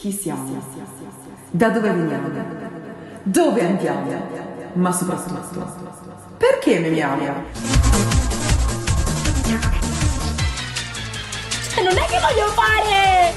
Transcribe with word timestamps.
Chi 0.00 0.12
siamo? 0.12 0.62
Da 1.50 1.70
dove 1.70 1.90
veniamo? 1.90 2.28
Dove 3.24 3.66
andiamo? 3.66 4.12
Ma 4.74 4.92
soprattutto, 4.92 5.74
perché 6.36 6.78
memiamo? 6.78 7.24
Cioè, 11.74 11.82
non 11.82 11.98
è 11.98 12.04
che 12.06 12.20
voglio 12.20 12.46
fare 12.52 13.34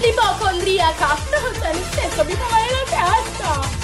l'ipocondriaca! 0.00 1.08
No, 1.08 1.52
cioè, 1.60 1.74
nel 1.74 1.84
senso, 1.90 2.24
mi 2.24 2.32
fa 2.32 2.46
male 2.50 2.70
la 2.70 2.84
testa! 2.88 3.74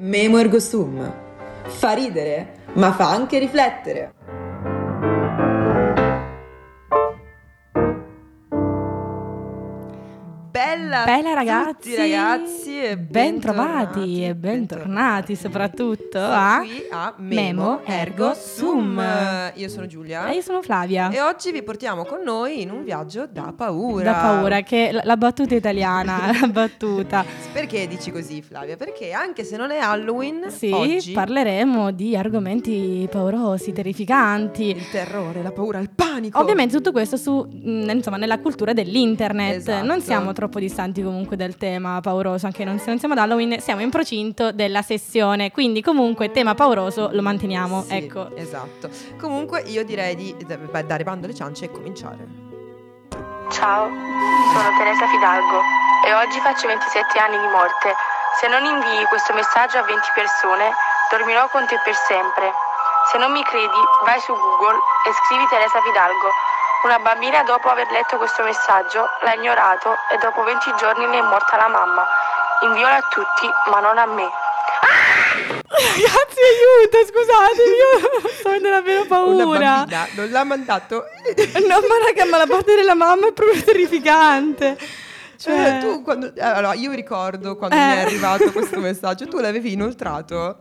Memo 0.00 0.38
ergo 0.38 0.60
sum. 0.60 1.12
Fa 1.64 1.92
ridere, 1.92 2.66
ma 2.74 2.92
fa 2.92 3.10
anche 3.10 3.40
riflettere. 3.40 4.12
Bella, 10.88 11.04
Bella 11.04 11.34
ragazzi, 11.34 11.94
ragazzi 11.94 12.80
e 12.82 12.96
ben 12.96 13.38
trovati 13.38 14.24
e 14.24 14.34
bentornati 14.34 15.36
soprattutto 15.36 16.18
a 16.18 16.62
a 16.90 17.14
Memo 17.18 17.62
Memo 17.62 17.80
Ergo 17.84 18.32
Sum. 18.32 18.96
Sum. 18.96 19.52
Io 19.56 19.68
sono 19.68 19.84
Giulia 19.86 20.28
e 20.30 20.36
io 20.36 20.40
sono 20.40 20.62
Flavia. 20.62 21.10
e 21.10 21.20
oggi 21.20 21.52
vi 21.52 21.62
portiamo 21.62 22.06
con 22.06 22.22
noi 22.22 22.62
in 22.62 22.70
un 22.70 22.84
viaggio 22.84 23.26
da 23.30 23.52
paura. 23.54 24.02
Da 24.04 24.12
paura 24.14 24.62
che 24.62 24.88
la, 24.90 25.02
la 25.04 25.18
battuta 25.18 25.54
italiana, 25.54 26.30
la 26.40 26.46
battuta. 26.46 27.22
Perché 27.52 27.86
dici 27.86 28.10
così 28.10 28.40
Flavia? 28.40 28.78
Perché 28.78 29.12
anche 29.12 29.44
se 29.44 29.58
non 29.58 29.70
è 29.70 29.78
Halloween, 29.80 30.46
Sì, 30.48 30.70
oggi 30.72 31.12
parleremo 31.12 31.90
di 31.90 32.16
argomenti 32.16 33.06
paurosi, 33.10 33.72
terrificanti. 33.74 34.70
il 34.70 34.88
terrore, 34.90 35.42
la 35.42 35.52
paura, 35.52 35.80
il 35.80 35.90
panico. 35.94 36.38
Ovviamente 36.38 36.74
tutto 36.74 36.92
questo 36.92 37.18
su, 37.18 37.46
mh, 37.46 37.90
insomma, 37.90 38.16
nella 38.16 38.38
cultura 38.38 38.72
dell'internet. 38.72 39.56
Esatto. 39.56 39.84
Non 39.84 40.00
siamo 40.00 40.32
troppo 40.32 40.58
distanti 40.58 40.76
comunque 41.02 41.36
dal 41.36 41.56
tema 41.56 42.00
pauroso, 42.00 42.46
anche 42.46 42.64
non- 42.64 42.78
se 42.78 42.86
non 42.86 42.98
siamo 42.98 43.14
ad 43.14 43.20
Halloween, 43.20 43.60
siamo 43.60 43.82
in 43.82 43.90
procinto 43.90 44.52
della 44.52 44.82
sessione. 44.82 45.50
Quindi 45.50 45.82
comunque 45.82 46.30
tema 46.30 46.54
pauroso 46.54 47.08
lo 47.12 47.20
manteniamo. 47.22 47.82
Sì, 47.82 47.94
ecco. 47.94 48.34
Esatto. 48.36 48.88
Comunque 49.18 49.62
io 49.62 49.84
direi 49.84 50.14
di 50.14 50.34
beh, 50.38 50.86
dare 50.86 51.02
bando 51.02 51.26
alle 51.26 51.34
ciance 51.34 51.64
e 51.64 51.70
cominciare. 51.70 52.46
Ciao, 53.50 53.88
sono 53.88 54.68
Teresa 54.78 55.06
Fidalgo 55.08 55.60
e 56.06 56.14
oggi 56.14 56.38
faccio 56.40 56.68
27 56.68 57.18
anni 57.18 57.38
di 57.38 57.48
morte. 57.50 57.90
Se 58.38 58.46
non 58.46 58.62
invii 58.62 59.04
questo 59.08 59.34
messaggio 59.34 59.78
a 59.78 59.82
20 59.82 60.06
persone, 60.14 60.70
dormirò 61.10 61.48
con 61.50 61.66
te 61.66 61.74
per 61.82 61.94
sempre. 62.06 62.52
Se 63.10 63.18
non 63.18 63.32
mi 63.32 63.42
credi, 63.42 63.80
vai 64.04 64.20
su 64.20 64.30
Google 64.32 64.78
e 65.08 65.10
scrivi 65.24 65.42
Teresa 65.48 65.80
Fidalgo. 65.80 66.28
Una 66.84 66.98
bambina 67.00 67.42
dopo 67.42 67.68
aver 67.68 67.88
letto 67.90 68.16
questo 68.18 68.42
messaggio 68.44 69.08
l'ha 69.22 69.34
ignorato 69.34 69.94
e 70.12 70.18
dopo 70.22 70.42
20 70.44 70.74
giorni 70.78 71.06
ne 71.06 71.18
è 71.18 71.22
morta 71.22 71.56
la 71.56 71.68
mamma. 71.68 72.06
Inviola 72.62 72.96
a 72.96 73.02
tutti, 73.10 73.48
ma 73.70 73.80
non 73.80 73.98
a 73.98 74.06
me. 74.06 74.28
Ragazzi, 75.68 76.40
aiuto, 76.40 76.98
scusatemi, 77.06 77.74
io 77.76 78.28
sto 78.30 78.48
avendo 78.48 78.68
davvero 78.70 79.00
Una 79.00 79.08
paura. 79.44 79.58
bambina 79.58 80.08
non 80.14 80.30
l'ha 80.30 80.44
mandato. 80.44 81.04
No, 81.66 81.78
ma 81.88 81.98
raga, 82.06 82.24
ma 82.26 82.36
la 82.38 82.46
parte 82.46 82.74
della 82.74 82.94
mamma 82.94 83.26
è 83.28 83.32
proprio 83.32 83.62
terrificante. 83.62 84.78
Cioè, 85.38 85.76
Eh, 85.76 85.80
tu 85.80 86.02
quando, 86.02 86.34
eh, 86.34 86.40
allora, 86.40 86.74
io 86.74 86.90
ricordo 86.92 87.56
quando 87.56 87.76
Eh. 87.76 87.78
mi 87.78 87.92
è 87.94 88.00
arrivato 88.00 88.50
questo 88.50 88.78
messaggio, 88.80 89.26
tu 89.28 89.38
l'avevi 89.38 89.72
inoltrato. 89.72 90.58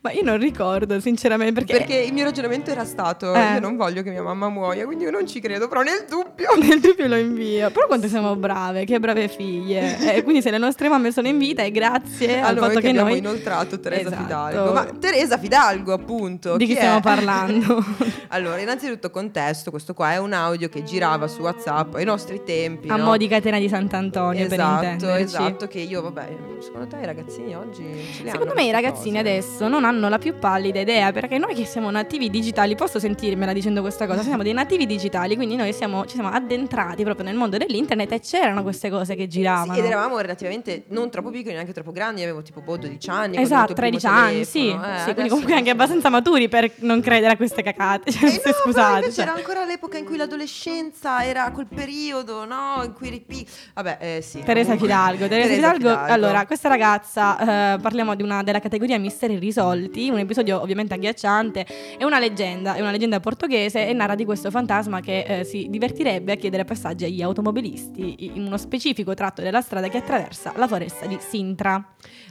ma 0.00 0.12
io 0.12 0.22
non 0.22 0.38
ricordo, 0.38 0.98
sinceramente, 1.00 1.52
perché, 1.52 1.76
Perché 1.76 1.96
il 1.98 2.12
mio 2.14 2.24
ragionamento 2.24 2.70
era 2.70 2.84
stato: 2.86 3.34
Eh. 3.34 3.54
io 3.54 3.60
non 3.60 3.76
voglio 3.76 4.02
che 4.02 4.10
mia 4.10 4.22
mamma 4.22 4.48
muoia, 4.48 4.84
quindi 4.86 5.04
io 5.04 5.10
non 5.10 5.26
ci 5.26 5.40
credo, 5.40 5.68
però 5.68 5.82
nel 5.82 6.06
dubbio. 6.08 6.48
nel 6.60 6.80
dubbio 6.80 7.06
lo 7.06 7.16
invio. 7.16 7.70
Però 7.70 7.86
quanto 7.86 8.08
siamo 8.08 8.34
brave, 8.36 8.84
che 8.84 8.98
brave 8.98 9.28
figlie. 9.28 9.98
E 10.14 10.22
quindi 10.22 10.40
se 10.42 10.50
le 10.50 10.58
nostre 10.58 10.88
mamme 10.88 11.10
sono 11.12 11.26
in 11.28 11.36
vita 11.38 11.62
è 11.62 11.70
grazie 11.70 12.40
A 12.40 12.46
al 12.48 12.54
noi 12.54 12.64
fatto 12.68 12.74
che 12.76 12.80
che 12.82 12.88
abbiamo 12.88 13.08
noi... 13.08 13.18
inoltrato 13.18 13.78
Teresa 13.80 14.06
Esatto. 14.08 14.22
Fidalgo. 14.22 14.72
Ma 14.72 14.84
Teresa 14.98 15.38
Fidalgo, 15.38 15.92
appunto. 15.92 16.56
Di 16.56 16.66
chi 16.66 16.72
è? 16.72 16.76
stiamo 16.76 17.00
parlando? 17.00 17.84
allora, 18.28 18.58
innanzitutto 18.60 19.10
contesto, 19.10 19.70
questo 19.70 19.92
qua 19.92 20.12
è 20.12 20.16
un 20.18 20.32
audio 20.32 20.68
che 20.68 20.82
girava 20.82 21.26
su 21.26 21.40
WhatsApp 21.42 21.94
ai 21.96 22.04
nostri 22.04 22.42
tempi. 22.44 22.88
A 22.88 22.96
no? 22.96 23.04
mo' 23.04 23.16
di 23.16 23.26
catena 23.28 23.58
di 23.58 23.68
Sant'Antonio, 23.68 24.12
per 24.20 24.36
Esatto, 24.40 24.84
intenderci. 24.84 25.22
esatto, 25.24 25.66
che 25.68 25.78
io, 25.80 26.02
vabbè, 26.02 26.36
secondo 26.60 26.86
te 26.86 26.96
i 26.96 27.04
ragazzini 27.06 27.54
oggi 27.56 27.84
Secondo 28.24 28.54
me 28.54 28.64
i 28.64 28.70
ragazzini 28.70 29.16
cose? 29.16 29.18
adesso 29.18 29.68
non 29.68 29.84
hanno 29.84 30.08
la 30.08 30.18
più 30.18 30.38
pallida 30.38 30.80
idea, 30.80 31.12
perché 31.12 31.38
noi 31.38 31.54
che 31.54 31.64
siamo 31.64 31.90
nativi 31.90 32.30
digitali, 32.30 32.74
posso 32.74 32.98
sentirmela 32.98 33.52
dicendo 33.52 33.80
questa 33.80 34.06
cosa, 34.06 34.22
siamo 34.22 34.42
dei 34.42 34.52
nativi 34.52 34.86
digitali, 34.86 35.36
quindi 35.36 35.56
noi 35.56 35.72
siamo- 35.72 36.04
ci 36.06 36.14
siamo 36.14 36.30
addentrati 36.30 37.02
proprio 37.04 37.24
nel 37.24 37.36
mondo 37.36 37.56
dell'internet 37.56 38.12
e 38.12 38.20
c'erano 38.20 38.62
queste 38.62 38.90
cose 38.90 39.14
che 39.14 39.26
giravano. 39.26 39.72
Sì, 39.74 39.78
ed 39.80 39.84
eravamo 39.86 40.18
relativamente 40.18 40.84
non 40.88 41.10
troppo 41.10 41.30
piccoli, 41.30 41.54
neanche 41.54 41.72
troppo 41.72 41.92
grandi, 41.92 42.22
avevo 42.22 42.42
tipo 42.42 42.60
boh, 42.60 42.76
12 42.76 43.10
anni. 43.10 43.36
Esatto, 43.36 43.72
avuto 43.72 43.72
il 43.72 43.76
primo 43.90 43.98
13 43.98 44.06
anni, 44.06 44.44
sì, 44.44 44.68
eh, 44.70 44.98
sì, 45.04 45.12
quindi 45.12 45.30
comunque 45.30 45.54
anche 45.54 45.70
abbastanza 45.70 46.08
maturi 46.08 46.48
per 46.48 46.70
non 46.78 47.00
credere 47.00 47.32
a 47.32 47.36
queste 47.36 47.62
cacate. 47.62 48.10
Cioè, 48.12 48.28
Eh 48.30 48.40
no, 48.44 48.52
scusate. 48.62 49.12
cioè. 49.12 49.24
era 49.24 49.34
ancora 49.34 49.64
l'epoca 49.64 49.98
in 49.98 50.04
cui 50.04 50.16
l'adolescenza 50.16 51.24
era 51.24 51.50
quel 51.50 51.66
periodo, 51.66 52.44
no? 52.44 52.82
In 52.84 52.92
cui 52.92 53.08
eri 53.08 53.20
pi- 53.20 53.46
Vabbè, 53.74 53.98
eh 54.04 54.22
sì. 54.22 54.42
Teresa. 54.42 54.76
Fidalgo, 54.76 55.26
Teresa, 55.28 55.54
Fidalgo. 55.54 55.88
Allora, 55.88 56.44
questa 56.46 56.68
ragazza, 56.68 57.74
eh, 57.74 57.80
parliamo 57.80 58.14
di 58.14 58.22
una, 58.22 58.42
della 58.42 58.60
categoria 58.60 58.98
misteri 58.98 59.38
risolti, 59.38 60.10
un 60.10 60.18
episodio 60.18 60.60
ovviamente 60.60 60.94
agghiacciante, 60.94 61.66
è 61.96 62.04
una 62.04 62.18
leggenda, 62.18 62.74
è 62.74 62.80
una 62.80 62.90
leggenda 62.90 63.20
portoghese 63.20 63.86
e 63.88 63.92
narra 63.92 64.14
di 64.14 64.24
questo 64.24 64.50
fantasma 64.50 65.00
che 65.00 65.20
eh, 65.20 65.44
si 65.44 65.68
divertirebbe 65.70 66.32
a 66.32 66.34
chiedere 66.36 66.64
passaggi 66.64 67.04
agli 67.04 67.22
automobilisti 67.22 68.26
in 68.34 68.44
uno 68.44 68.56
specifico 68.56 69.14
tratto 69.14 69.42
della 69.42 69.60
strada 69.60 69.88
che 69.88 69.98
attraversa 69.98 70.52
la 70.56 70.66
foresta 70.68 71.06
di 71.06 71.16
Sintra. 71.20 71.82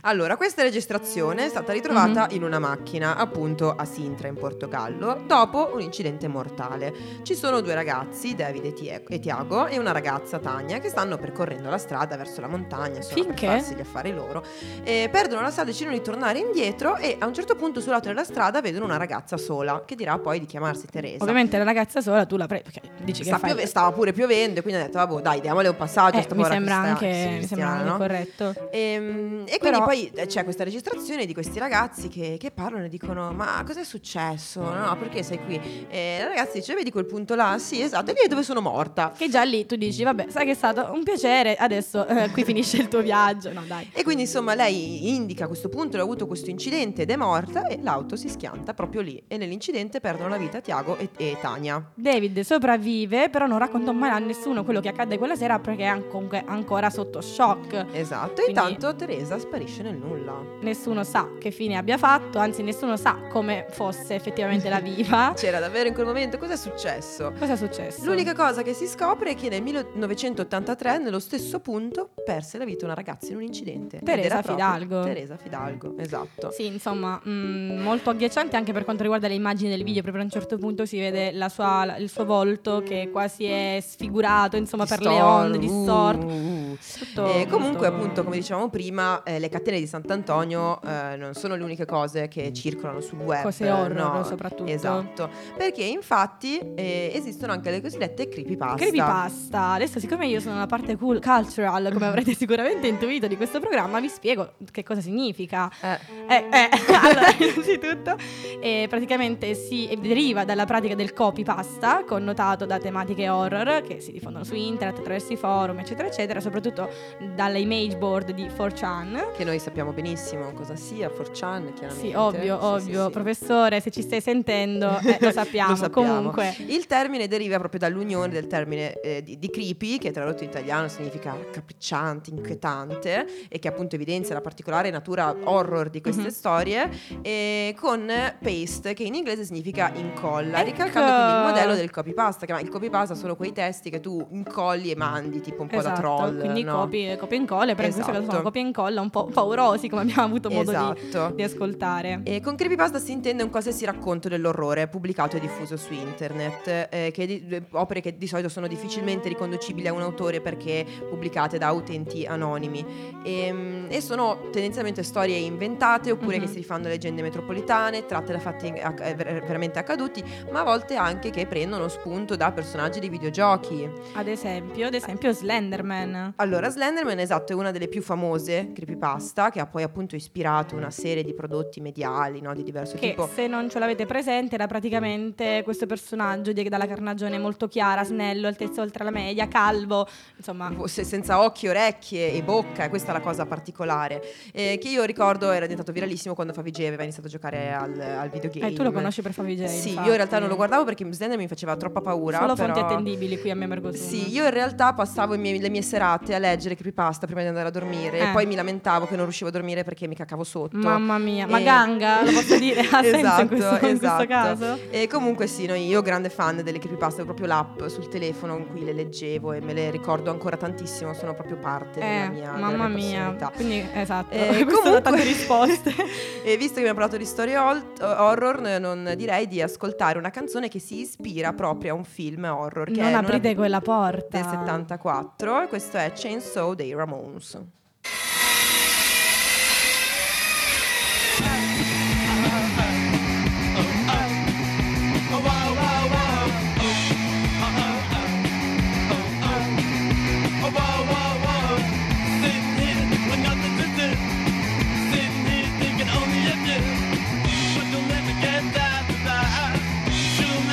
Allora, 0.01 0.35
questa 0.35 0.63
registrazione 0.63 1.45
è 1.45 1.49
stata 1.49 1.71
ritrovata 1.71 2.27
Mhm. 2.29 2.35
in 2.35 2.43
una 2.43 2.59
macchina, 2.59 3.15
appunto 3.15 3.73
a 3.73 3.85
Sintra 3.85 4.27
in 4.27 4.35
Portogallo, 4.35 5.23
dopo 5.25 5.71
un 5.73 5.81
incidente 5.81 6.27
mortale. 6.27 6.93
Ci 7.23 7.35
sono 7.35 7.61
due 7.61 7.73
ragazzi, 7.73 8.35
David 8.35 8.73
e 9.07 9.19
Tiago, 9.19 9.67
e 9.67 9.79
una 9.79 9.91
ragazza, 9.91 10.39
Tania, 10.39 10.79
che 10.79 10.89
stanno 10.89 11.17
percorrendo 11.17 11.62
la 11.69 11.77
strada 11.77 12.15
verso 12.17 12.41
la 12.41 12.47
montagna, 12.47 12.97
insomma, 12.97 13.15
Finché? 13.23 13.45
per 13.47 13.55
farsi 13.57 13.75
gli 13.75 13.79
affari 13.81 14.11
loro. 14.13 14.43
E 14.83 15.09
perdono 15.11 15.41
la 15.41 15.49
strada, 15.51 15.69
decidono 15.71 15.95
di 15.95 16.01
tornare 16.01 16.39
indietro 16.39 16.97
e 16.97 17.15
a 17.19 17.25
un 17.25 17.33
certo 17.33 17.55
punto 17.55 17.79
sul 17.81 17.91
lato 17.91 18.07
della 18.07 18.23
strada 18.23 18.61
vedono 18.61 18.85
una 18.85 18.97
ragazza 18.97 19.37
sola, 19.37 19.83
che 19.85 19.95
dirà 19.95 20.17
poi 20.19 20.39
di 20.39 20.45
chiamarsi 20.45 20.85
Teresa. 20.87 21.21
Ovviamente 21.23 21.57
la 21.57 21.63
ragazza 21.63 22.01
sola 22.01 22.25
tu 22.25 22.37
la 22.37 22.47
prendi, 22.47 22.69
perché 22.71 22.89
dici 23.03 23.21
che 23.21 23.27
Sta 23.29 23.37
fai... 23.37 23.49
piove- 23.51 23.65
stava 23.67 23.91
pure 23.91 24.11
piovendo, 24.13 24.61
quindi 24.61 24.79
ha 24.81 24.85
detto, 24.85 24.97
vabbè, 24.97 25.21
dai, 25.21 25.41
diamole 25.41 25.67
un 25.69 25.75
passaggio. 25.77 26.17
Eh, 26.17 26.27
mi 26.33 26.43
sembra 26.45 26.75
anche, 26.75 27.37
mi 27.39 27.45
sembra 27.45 27.67
anche 27.69 27.89
no? 27.89 27.97
corretto. 27.97 28.53
Ehm, 28.71 29.43
E, 29.45 29.57
quindi 29.57 29.77
Però- 29.77 29.83
poi 29.85 30.09
eh, 30.13 30.25
c'è 30.25 30.43
questa 30.43 30.63
registrazione 30.63 31.25
di 31.25 31.33
questi 31.33 31.59
ragazzi 31.59 32.07
che, 32.07 32.37
che 32.39 32.51
parlano 32.51 32.85
e 32.85 32.89
dicono: 32.89 33.31
Ma 33.33 33.63
cos'è 33.65 33.83
successo? 33.83 34.61
No, 34.61 34.95
perché 34.97 35.23
sei 35.23 35.39
qui? 35.43 35.85
E 35.89 36.17
la 36.19 36.27
ragazza 36.27 36.53
dice: 36.53 36.73
Vedi 36.73 36.91
quel 36.91 37.05
punto 37.05 37.35
là? 37.35 37.57
Sì, 37.59 37.81
esatto, 37.81 38.11
e 38.11 38.13
lì 38.13 38.19
è 38.25 38.27
dove 38.27 38.43
sono 38.43 38.61
morta. 38.61 39.11
Che 39.15 39.29
già 39.29 39.43
lì 39.43 39.65
tu 39.65 39.75
dici, 39.75 40.03
vabbè, 40.03 40.27
sai 40.29 40.45
che 40.45 40.51
è 40.51 40.55
stato 40.55 40.91
un 40.93 41.03
piacere, 41.03 41.52
adesso 41.57 42.05
eh, 42.07 42.29
qui 42.31 42.43
finisce 42.43 42.77
il 42.77 42.87
tuo 42.87 43.01
viaggio. 43.01 43.51
No, 43.53 43.63
dai. 43.67 43.89
E 43.93 44.03
quindi 44.03 44.23
insomma 44.23 44.53
lei 44.55 45.13
indica 45.13 45.45
a 45.45 45.47
questo 45.47 45.69
punto, 45.69 45.97
ha 45.97 46.01
avuto 46.01 46.27
questo 46.27 46.49
incidente 46.49 47.03
ed 47.03 47.11
è 47.11 47.15
morta 47.15 47.67
e 47.67 47.79
l'auto 47.81 48.15
si 48.15 48.29
schianta 48.29 48.73
proprio 48.73 49.01
lì. 49.01 49.21
E 49.27 49.37
nell'incidente 49.37 49.99
perdono 49.99 50.29
la 50.29 50.37
vita 50.37 50.59
Tiago 50.59 50.97
e, 50.97 51.09
e 51.17 51.37
Tania. 51.41 51.91
David 51.93 52.39
sopravvive, 52.41 53.29
però 53.29 53.45
non 53.45 53.57
racconta 53.57 53.91
mai 53.91 54.09
a 54.09 54.19
nessuno 54.19 54.63
quello 54.63 54.79
che 54.79 54.89
accade 54.89 55.17
quella 55.17 55.35
sera 55.35 55.59
perché 55.59 55.85
è 55.85 56.07
comunque 56.07 56.43
ancora 56.45 56.89
sotto 56.89 57.21
shock. 57.21 57.85
Esatto, 57.93 58.41
e 58.41 58.43
Quindi- 58.45 58.51
intanto 58.51 58.95
Teresa 58.95 59.37
sparisce 59.39 59.83
nel 59.83 59.95
nulla. 59.95 60.35
Nessuno 60.61 61.03
sa 61.03 61.29
che 61.39 61.51
fine 61.51 61.77
abbia 61.77 61.97
fatto, 61.97 62.39
anzi 62.39 62.61
nessuno 62.63 62.97
sa 62.97 63.17
come 63.29 63.65
fosse 63.69 64.15
effettivamente 64.15 64.69
la 64.69 64.79
viva. 64.79 65.33
C'era 65.37 65.59
davvero 65.59 65.87
in 65.87 65.93
quel 65.93 66.05
momento 66.05 66.37
cosa 66.37 66.53
è 66.53 66.57
successo? 66.57 67.33
Cosa 67.37 67.53
è 67.53 67.57
successo? 67.57 68.03
L'unica 68.05 68.33
cosa 68.33 68.61
che 68.61 68.73
si 68.73 68.87
scopre 68.87 69.31
è 69.31 69.35
che 69.35 69.49
nel 69.49 69.61
1983, 69.61 70.97
nello 70.99 71.19
stesso 71.37 71.59
punto, 71.59 72.09
perse 72.23 72.57
la 72.57 72.65
vita 72.65 72.85
una 72.85 72.93
ragazza 72.93 73.31
in 73.31 73.37
un 73.37 73.41
incidente. 73.43 73.99
Teresa 74.03 74.41
Fidalgo. 74.41 75.03
Teresa 75.03 75.35
Fidalgo, 75.37 75.95
esatto. 75.97 76.51
Sì, 76.51 76.67
insomma, 76.67 77.19
mh, 77.23 77.81
molto 77.81 78.09
agghiacciante 78.11 78.55
anche 78.55 78.71
per 78.71 78.83
quanto 78.83 79.01
riguarda 79.01 79.27
le 79.27 79.33
immagini 79.33 79.69
del 79.69 79.83
video, 79.83 80.01
proprio 80.01 80.21
a 80.21 80.25
un 80.25 80.31
certo 80.31 80.57
punto 80.57 80.85
si 80.85 80.99
vede 80.99 81.31
la 81.31 81.49
sua- 81.49 81.97
il 81.97 82.09
suo 82.09 82.25
volto 82.25 82.83
che 82.83 83.09
quasi 83.11 83.45
è 83.45 83.79
sfigurato, 83.81 84.57
insomma, 84.57 84.85
per 84.85 85.01
le 85.01 85.21
onde, 85.21 85.57
distorto. 85.57 86.25
Uh, 86.25 86.31
uh. 86.31 86.77
Tutto 86.99 87.33
E 87.33 87.47
comunque, 87.47 87.87
appunto, 87.87 88.23
come 88.23 88.35
dicevamo 88.37 88.69
prima, 88.69 89.23
eh, 89.23 89.39
le 89.39 89.49
catene 89.49 89.79
di 89.79 89.87
Sant'Antonio 89.87 90.81
eh, 90.81 91.15
non 91.17 91.33
sono 91.33 91.55
le 91.55 91.63
uniche 91.63 91.85
cose 91.85 92.27
che 92.27 92.53
circolano 92.53 93.01
sul 93.01 93.19
web. 93.19 93.43
Cose 93.43 93.69
horror, 93.69 93.93
no? 93.93 94.23
soprattutto. 94.23 94.71
Esatto. 94.71 95.29
Perché 95.57 95.83
infatti 95.83 96.59
eh, 96.75 97.11
esistono 97.13 97.51
anche 97.53 97.71
le 97.71 97.81
cosiddette 97.81 98.27
creepypasta. 98.27 98.75
Creepypasta. 98.75 99.71
Adesso, 99.73 99.99
siccome 99.99 100.27
io 100.27 100.39
sono 100.39 100.57
la 100.57 100.65
parte 100.65 100.95
cool 100.97 101.19
cultural, 101.23 101.91
come 101.93 102.05
avrete 102.13 102.33
sicuramente 102.35 102.87
intuito 102.87 103.27
di 103.27 103.37
questo 103.37 103.59
programma, 103.59 103.99
vi 103.99 104.09
spiego 104.09 104.53
che 104.71 104.83
cosa 104.83 105.01
significa. 105.01 105.71
Eh. 105.81 105.99
Eh, 106.27 106.45
eh, 106.51 106.69
allora, 107.01 107.33
innanzitutto, 107.37 108.15
eh, 108.61 108.85
praticamente 108.89 109.53
si 109.55 109.97
deriva 110.01 110.43
dalla 110.43 110.65
pratica 110.65 110.95
del 110.95 111.13
copypasta, 111.13 112.03
connotato 112.05 112.65
da 112.65 112.77
tematiche 112.77 113.29
horror 113.29 113.81
che 113.81 113.99
si 114.01 114.11
diffondono 114.11 114.43
su 114.43 114.55
internet, 114.55 114.99
attraverso 114.99 115.33
i 115.33 115.37
forum, 115.37 115.79
eccetera, 115.79 116.07
eccetera, 116.07 116.39
soprattutto 116.39 116.89
dalle 117.35 117.59
image 117.59 117.97
board 117.97 118.31
di 118.31 118.45
4chan. 118.45 119.31
Che 119.35 119.43
noi 119.43 119.59
sappiamo 119.59 119.91
benissimo 119.91 120.51
cosa 120.53 120.75
sia 120.75 121.07
4chan, 121.07 121.73
chiaramente. 121.73 121.93
Sì, 121.93 122.13
ovvio, 122.13 122.59
Sì, 122.59 122.65
ovvio. 122.65 122.99
sì, 122.99 123.05
sì. 123.05 123.11
Professore, 123.11 123.79
se 123.79 123.91
ci 123.91 124.01
stai 124.01 124.21
sentendo, 124.21 124.99
eh, 124.99 125.17
lo, 125.19 125.31
sappiamo. 125.31 125.69
Lo 125.69 125.75
sappiamo. 125.75 126.13
Comunque, 126.13 126.55
Il 126.67 126.85
termine 126.85 127.27
deriva 127.27 127.57
proprio 127.57 127.79
dall'unione 127.79 128.29
del 128.29 128.47
termine 128.47 128.99
eh, 129.01 129.23
di, 129.23 129.37
di 129.37 129.49
creepy, 129.49 129.97
che 129.97 130.11
tradotto 130.11 130.43
in 130.43 130.49
italiano 130.49 130.87
significa 130.87 131.12
capricciante, 131.19 132.29
inquietante, 132.29 133.25
e 133.49 133.59
che 133.59 133.67
appunto 133.67 133.95
evidenzia 133.95 134.33
la 134.35 134.41
particolare 134.41 134.89
natura 134.89 135.35
horror 135.43 135.89
di 135.89 136.01
queste 136.01 136.23
Mhm. 136.23 136.29
storie, 136.29 136.89
e 137.21 137.75
con 137.79 138.11
paste, 138.41 138.93
che 138.93 139.03
in 139.03 139.15
inglese 139.15 139.43
significa 139.45 139.91
incolla, 139.95 140.59
Ecco. 140.59 140.69
ricalcando 140.71 141.11
quindi 141.13 141.33
il 141.33 141.47
modello 141.47 141.75
del 141.75 141.89
copypasta, 141.89 142.45
che 142.45 142.53
ma 142.53 142.59
il 142.59 142.69
copypasta 142.69 143.15
sono 143.15 143.35
quei 143.35 143.51
testi 143.51 143.89
che 143.89 143.99
tu 143.99 144.25
incolli 144.31 144.91
e 144.91 144.95
mandi, 144.95 145.41
tipo 145.41 145.61
un 145.61 145.67
po' 145.67 145.81
da 145.81 145.93
esatto, 145.93 145.99
troll. 146.01 146.39
quindi 146.39 146.63
no? 146.63 146.75
copia, 146.81 147.17
e 147.17 147.35
incolla, 147.35 147.75
caso 147.75 147.99
Esatto. 147.99 148.31
sono 148.31 148.41
copia 148.41 148.61
e 148.61 148.65
incolla 148.65 149.01
un 149.01 149.09
po' 149.09 149.25
paurosi, 149.25 149.89
come 149.89 150.01
abbiamo 150.03 150.23
avuto 150.23 150.49
modo 150.49 150.71
di, 150.71 150.99
Esatto. 151.07 151.35
di 151.35 151.43
ascoltare. 151.43 152.21
E 152.23 152.41
con 152.41 152.55
creepypasta 152.55 152.99
si 152.99 153.11
intende 153.11 153.43
un 153.43 153.49
qualsiasi 153.49 153.85
racconto 153.85 154.29
dell'orrore 154.29 154.87
pubblicato 154.87 155.37
e 155.37 155.39
diffuso 155.39 155.77
su 155.77 155.93
internet, 155.93 156.87
eh, 156.91 157.11
che 157.13 157.25
di- 157.25 157.61
opere 157.71 158.01
che 158.01 158.17
di 158.17 158.27
solito 158.27 158.49
sono 158.49 158.67
difficilmente 158.67 159.27
riconducibili 159.29 159.87
a 159.87 159.93
un 159.93 160.01
autore 160.01 160.41
perché 160.41 160.85
pubblicate 161.03 161.57
da 161.57 161.71
utenti 161.71 162.25
anonimi 162.25 163.11
Ehm, 163.25 163.85
e, 163.89 164.01
sono 164.01 164.49
tendenzialmente 164.51 165.01
storie 165.01 165.37
inventate 165.37 166.11
oppure 166.11 166.35
Mhm. 166.37 166.41
che 166.43 166.47
si 166.49 166.55
rifanno 166.57 166.87
a 166.87 166.89
leggende 166.89 167.21
metropolitane, 167.21 168.05
tratte 168.05 168.33
da 168.33 168.39
fatti 168.39 168.67
eh, 168.67 169.15
ver- 169.15 169.45
veramente 169.45 169.79
accaduti, 169.79 170.21
ma 170.51 170.59
a 170.59 170.63
volte 170.63 170.95
anche 170.95 171.29
che 171.29 171.45
prendono 171.47 171.87
spunto 171.87 172.35
da 172.35 172.51
personaggi 172.51 172.99
di 172.99 173.07
videogiochi. 173.07 173.89
Ad 174.15 174.27
esempio, 174.27 174.87
ad 174.87 174.93
esempio 174.93 175.31
Slenderman. 175.31 176.33
Allora, 176.35 176.69
Slenderman 176.69 177.19
esatto, 177.19 177.53
è 177.53 177.55
una 177.55 177.71
delle 177.71 177.87
più 177.87 178.01
famose 178.01 178.71
creepypasta 178.73 179.49
che 179.51 179.59
ha 179.61 179.67
poi 179.67 179.83
appunto 179.83 180.15
ispirato 180.17 180.75
una 180.75 180.91
serie 180.91 181.23
di 181.23 181.33
prodotti 181.33 181.79
mediali 181.79 182.41
no, 182.41 182.53
di 182.53 182.63
diverso 182.63 182.97
Che 182.97 183.09
tipo. 183.11 183.29
se 183.33 183.47
non 183.47 183.69
ce 183.69 183.79
l'avete 183.79 184.05
presente 184.05 184.55
era 184.55 184.67
praticamente 184.67 185.61
questo 185.63 185.85
personaggio 185.85 186.51
di- 186.51 186.67
dalla 186.67 186.87
carnagione 186.87 187.37
molto 187.39 187.67
chiara, 187.69 188.03
snello, 188.03 188.47
altezza 188.47 188.81
oltre 188.81 189.03
la 189.05 189.11
media, 189.11 189.47
calvo, 189.47 190.07
insomma 190.35 190.69
se- 190.93 191.03
senza 191.03 191.41
occhi, 191.41 191.67
orecchie 191.67 192.31
e 192.33 192.43
bocca, 192.43 192.83
e 192.85 192.89
questa 192.89 193.09
è 193.09 193.13
la 193.13 193.21
cosa 193.21 193.45
particolare. 193.45 194.21
eh, 194.53 194.77
che 194.79 194.89
io 194.89 195.03
ricordo 195.03 195.49
era 195.51 195.61
diventato 195.65 195.91
viralissimo 195.91 196.35
quando 196.35 196.53
Favij 196.53 196.85
aveva 196.85 197.03
iniziato 197.03 197.27
a 197.27 197.31
giocare 197.31 197.73
al, 197.73 197.99
al 197.99 198.29
videogame. 198.29 198.69
Eh, 198.71 198.73
tu 198.73 198.83
lo 198.83 198.91
conosci 198.91 199.21
per 199.21 199.33
Favij 199.33 199.65
Sì, 199.65 199.89
infatti. 199.89 200.05
io 200.05 200.11
in 200.11 200.17
realtà 200.17 200.39
non 200.39 200.47
lo 200.49 200.55
guardavo 200.55 200.83
perché 200.85 201.05
Slender 201.11 201.37
mi 201.37 201.47
faceva 201.47 201.75
troppa 201.75 202.01
paura. 202.01 202.37
Solo 202.39 202.53
però... 202.53 202.73
fonti 202.73 202.79
attendibili 202.79 203.39
qui 203.39 203.49
a 203.49 203.55
me 203.55 203.65
Mergosum. 203.65 204.07
Sì, 204.07 204.31
io 204.31 204.43
in 204.45 204.51
realtà 204.51 204.93
passavo 204.93 205.33
i 205.33 205.37
miei- 205.37 205.59
le 205.59 205.69
mie 205.69 205.81
serate 205.81 206.35
a 206.35 206.37
leggere 206.39 206.75
creepypasta 206.75 207.25
prima 207.25 207.41
di 207.41 207.47
andare 207.47 207.67
a 207.67 207.71
dormire 207.71 208.19
Eh. 208.19 208.29
e 208.29 208.31
poi 208.31 208.45
mi 208.45 208.55
lamentavo 208.55 209.05
che 209.07 209.15
non 209.15 209.23
riuscivo 209.25 209.49
a 209.49 209.51
dormire 209.51 209.83
perché 209.83 210.07
mi 210.07 210.15
caccavo 210.15 210.43
sotto. 210.43 210.77
Mamma 210.77 211.17
mia, 211.17 211.47
ma 211.47 211.59
E- 211.59 211.63
Ganga, 211.63 212.23
lo 212.23 212.31
posso 212.31 212.57
dire, 212.57 212.81
ha 212.91 213.01
senso 213.01 213.07
in 213.07 213.15
Esatto, 213.25 213.47
questo, 213.47 213.73
in 213.73 213.79
questo 213.79 214.05
esatto. 214.05 214.25
caso? 214.27 214.79
E 214.91 215.07
comunque 215.07 215.47
sì, 215.47 215.65
no, 215.65 215.73
io 215.75 216.01
grande 216.01 216.29
fan 216.29 216.61
delle 216.63 216.77
creepypasta, 216.79 217.21
avevo 217.21 217.33
proprio 217.33 217.47
l'app 217.47 217.85
sul 217.87 218.07
telefono 218.09 218.57
in 218.57 218.67
cui 218.67 218.83
le 218.83 218.93
leggevo 218.93 219.53
e 219.53 219.61
me 219.61 219.73
le 219.73 219.89
ricordo 219.91 220.29
ancora 220.31 220.57
tantissimo, 220.57 220.82
sono 220.87 221.33
proprio 221.33 221.57
parte 221.57 221.99
della 221.99 222.25
Eh, 222.25 222.29
mia, 222.29 222.51
della 222.51 222.67
mamma 222.69 222.87
mia 222.87 223.29
mia, 223.31 223.49
quindi 223.53 223.87
esatto, 223.93 224.33
Eh, 224.33 224.63
comunque- 224.65 225.01
tante 225.01 225.23
risposte. 225.23 225.93
e 226.43 226.57
visto 226.57 226.73
che 226.75 226.79
abbiamo 226.81 226.99
parlato 226.99 227.17
di 227.17 227.25
storie 227.25 227.57
hol- 227.57 227.83
horror, 228.01 228.61
n- 228.61 228.77
non 228.81 229.13
direi 229.15 229.47
di 229.47 229.61
ascoltare 229.61 230.17
una 230.17 230.29
canzone 230.29 230.67
che 230.69 230.79
si 230.79 230.99
ispira 231.01 231.53
proprio 231.53 231.93
a 231.93 231.97
un 231.97 232.03
film 232.03 232.43
horror 232.45 232.91
che 232.91 233.01
non 233.01 233.09
è 233.11 233.13
aprite 233.13 233.55
quella 233.55 233.81
porta. 233.81 234.37
del 234.37 234.43
74 234.45 235.61
e 235.63 235.67
questo 235.67 235.97
è 235.97 236.11
Chainsaw 236.13 236.73
dei 236.73 236.93
Ramones. 236.93 237.61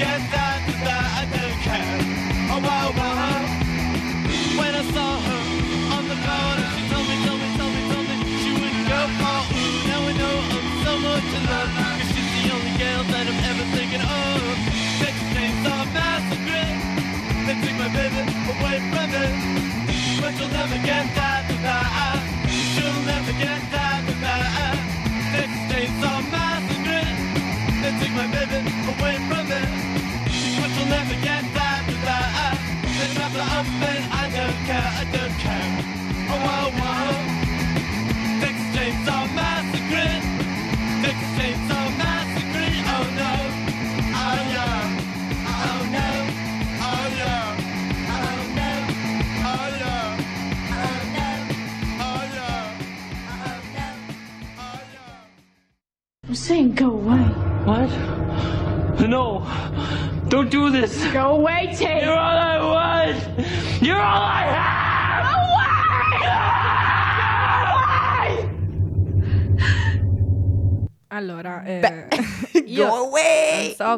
I 0.00 0.64
knew 0.66 0.78
that 0.86 1.04
I 1.20 1.24
didn't 1.32 1.60
care. 1.60 1.98
Oh. 2.52 2.60
When 4.58 4.72
I 4.74 4.84
saw 4.94 5.12
her 5.26 5.42
on 5.96 6.04
the 6.08 6.18
corner, 6.24 6.66
she 6.74 6.82
told 6.90 7.06
me, 7.08 7.16
told 7.26 7.40
me, 7.42 7.48
told 7.58 7.72
me, 7.76 7.82
told 7.92 8.06
me 8.08 8.16
she 8.40 8.50
wouldn't 8.56 8.86
go 8.88 9.00
far. 9.20 9.42
Now 9.88 10.00
I 10.08 10.12
know 10.20 10.36
I'm 10.56 10.68
so 10.84 10.92
much 11.04 11.28
in 11.36 11.44
she's 12.12 12.28
the 12.36 12.44
only 12.54 12.74
girl 12.80 13.02
that 13.12 13.24
I'm 13.28 13.40
ever 13.50 13.64
thinking 13.76 14.02
of. 14.02 14.40
Names. 15.34 15.60
They 17.46 17.72
my 17.78 17.88
baby 17.88 18.20
away 18.52 18.78
from 18.90 19.08
me, 19.10 19.24
but 20.20 20.32
you'll 20.38 20.48
never 20.48 20.78
get 20.86 21.14
that. 21.14 21.49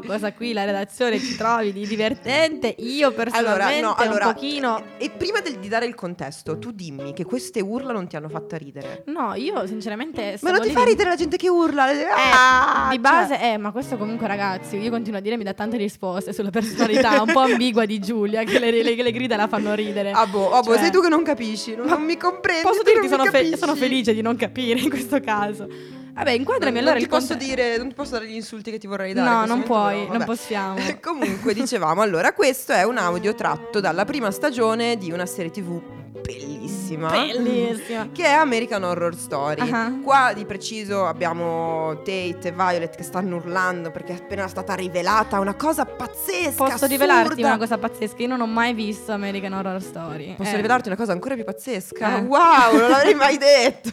So 0.01 0.07
cosa 0.07 0.33
qui 0.33 0.53
la 0.53 0.65
redazione 0.65 1.19
ci 1.19 1.37
trovi 1.37 1.73
di 1.73 1.87
divertente. 1.87 2.75
Io 2.79 3.11
personalmente 3.13 3.79
Allora, 3.79 3.81
no, 3.89 3.95
allora, 3.97 4.27
un 4.29 4.33
pochino... 4.35 4.83
E 4.99 5.11
prima 5.11 5.41
del- 5.41 5.59
di 5.59 5.69
dare 5.69 5.87
il 5.87 5.95
contesto, 5.95 6.59
tu 6.59 6.71
dimmi 6.73 7.13
che 7.13 7.25
queste 7.25 7.61
urla 7.61 7.93
non 7.93 8.07
ti 8.07 8.17
hanno 8.17 8.29
fatto 8.29 8.57
ridere. 8.57 9.03
No, 9.07 9.35
io 9.35 9.67
sinceramente... 9.67 10.39
Ma 10.43 10.51
non 10.51 10.61
ti 10.61 10.71
fa 10.71 10.85
ridere 10.85 11.09
la 11.11 11.17
gente 11.17 11.37
che 11.37 11.49
urla? 11.49 11.91
Eh, 11.91 12.05
Ah, 12.15 12.87
di 12.91 12.95
cioè- 12.97 13.01
base, 13.01 13.41
eh, 13.41 13.57
ma 13.59 13.71
questo 13.73 13.97
comunque 13.97 14.27
ragazzi, 14.27 14.77
io 14.77 14.91
continuo 14.91 15.19
a 15.19 15.23
dire 15.23 15.37
mi 15.37 15.45
dà 15.45 15.53
tante 15.55 15.77
risposte 15.77 16.33
sulla 16.33 16.51
personalità 16.51 17.21
un 17.23 17.33
po' 17.33 17.41
ambigua 17.41 17.85
di 17.85 17.99
Giulia, 17.99 18.43
che 18.45 18.59
le, 18.59 18.71
le- 18.71 18.95
le 18.95 19.13
grida 19.13 19.37
la 19.37 19.49
fanno 19.49 19.75
ridere. 19.75 20.11
Ah 20.13 20.27
boh, 20.27 20.51
ah 20.53 20.61
boh, 20.61 20.73
Cioè- 20.73 20.79
sei 20.83 20.91
tu 20.91 21.01
che 21.01 21.09
non 21.09 21.23
capisci, 21.23 21.75
non, 21.75 21.87
non 21.87 22.03
mi 22.03 22.17
comprendi. 22.17 22.63
Posso 22.63 22.83
dirti, 22.83 23.09
sono, 23.09 23.25
fe- 23.27 23.57
sono 23.57 23.75
felice 23.75 24.15
di 24.15 24.23
non 24.23 24.37
capire 24.37 24.79
in 24.81 24.89
questo 24.89 25.21
caso. 25.21 25.67
Vabbè, 26.15 26.31
inquadrami 26.33 26.73
Non, 26.73 26.83
allora 26.83 26.95
non 26.95 27.03
ti 27.03 27.09
posso 27.09 27.29
conte- 27.29 27.45
dire, 27.45 27.77
non 27.79 27.89
ti 27.89 27.95
posso 27.95 28.11
dare 28.13 28.27
gli 28.27 28.35
insulti 28.35 28.71
che 28.71 28.79
ti 28.79 28.87
vorrei 28.87 29.13
dare. 29.15 29.29
No, 29.29 29.47
non 29.47 29.63
puoi, 29.63 30.07
no, 30.07 30.13
non 30.13 30.25
possiamo. 30.25 30.79
Comunque, 31.01 31.55
dicevamo, 31.55 32.03
allora, 32.03 32.33
questo 32.33 32.73
è 32.73 32.83
un 32.85 32.99
audio 32.99 33.35
tratto 33.35 33.81
dalla 33.81 34.05
prima 34.05 34.31
stagione 34.31 34.97
di 34.97 35.11
una 35.11 35.27
serie 35.27 35.51
TV 35.51 35.81
bellissima. 36.23 37.11
Bellissima. 37.11 38.09
Che 38.13 38.25
è 38.25 38.33
American 38.33 38.85
Horror 38.85 39.15
Story. 39.15 39.71
Ah. 39.71 39.93
Qua 40.03 40.33
di 40.35 40.45
preciso 40.45 41.07
abbiamo 41.07 41.97
Tate 41.99 42.39
e 42.49 42.53
Violet 42.53 42.95
che 42.97 43.03
stanno 43.03 43.37
urlando 43.37 43.91
perché 43.91 44.13
è 44.13 44.17
appena 44.17 44.49
stata 44.49 44.75
rivelata 44.75 45.39
una 45.41 45.55
cosa 45.55 45.85
pazzesca. 45.85 46.51
Posso 46.57 46.63
assurda. 46.75 46.87
rivelarti 46.87 47.43
una 47.43 47.59
cosa 47.59 47.79
pazzesca? 47.79 48.17
Io 48.23 48.29
non 48.29 48.41
ho 48.41 48.47
mai 48.47 48.73
visto 48.75 49.13
American 49.13 49.53
Horror 49.53 49.83
Story. 49.83 50.35
Posso 50.37 50.51
Eh, 50.53 50.57
rivelarti 50.57 50.89
una 50.89 50.97
cosa 50.97 51.13
ancora 51.13 51.35
più 51.35 51.45
pazzesca? 51.45 52.19
Eh. 52.19 52.21
Wow, 52.23 52.77
non 52.79 52.91
l'avrei 52.91 53.15
mai 53.15 53.37
detto. 53.39 53.91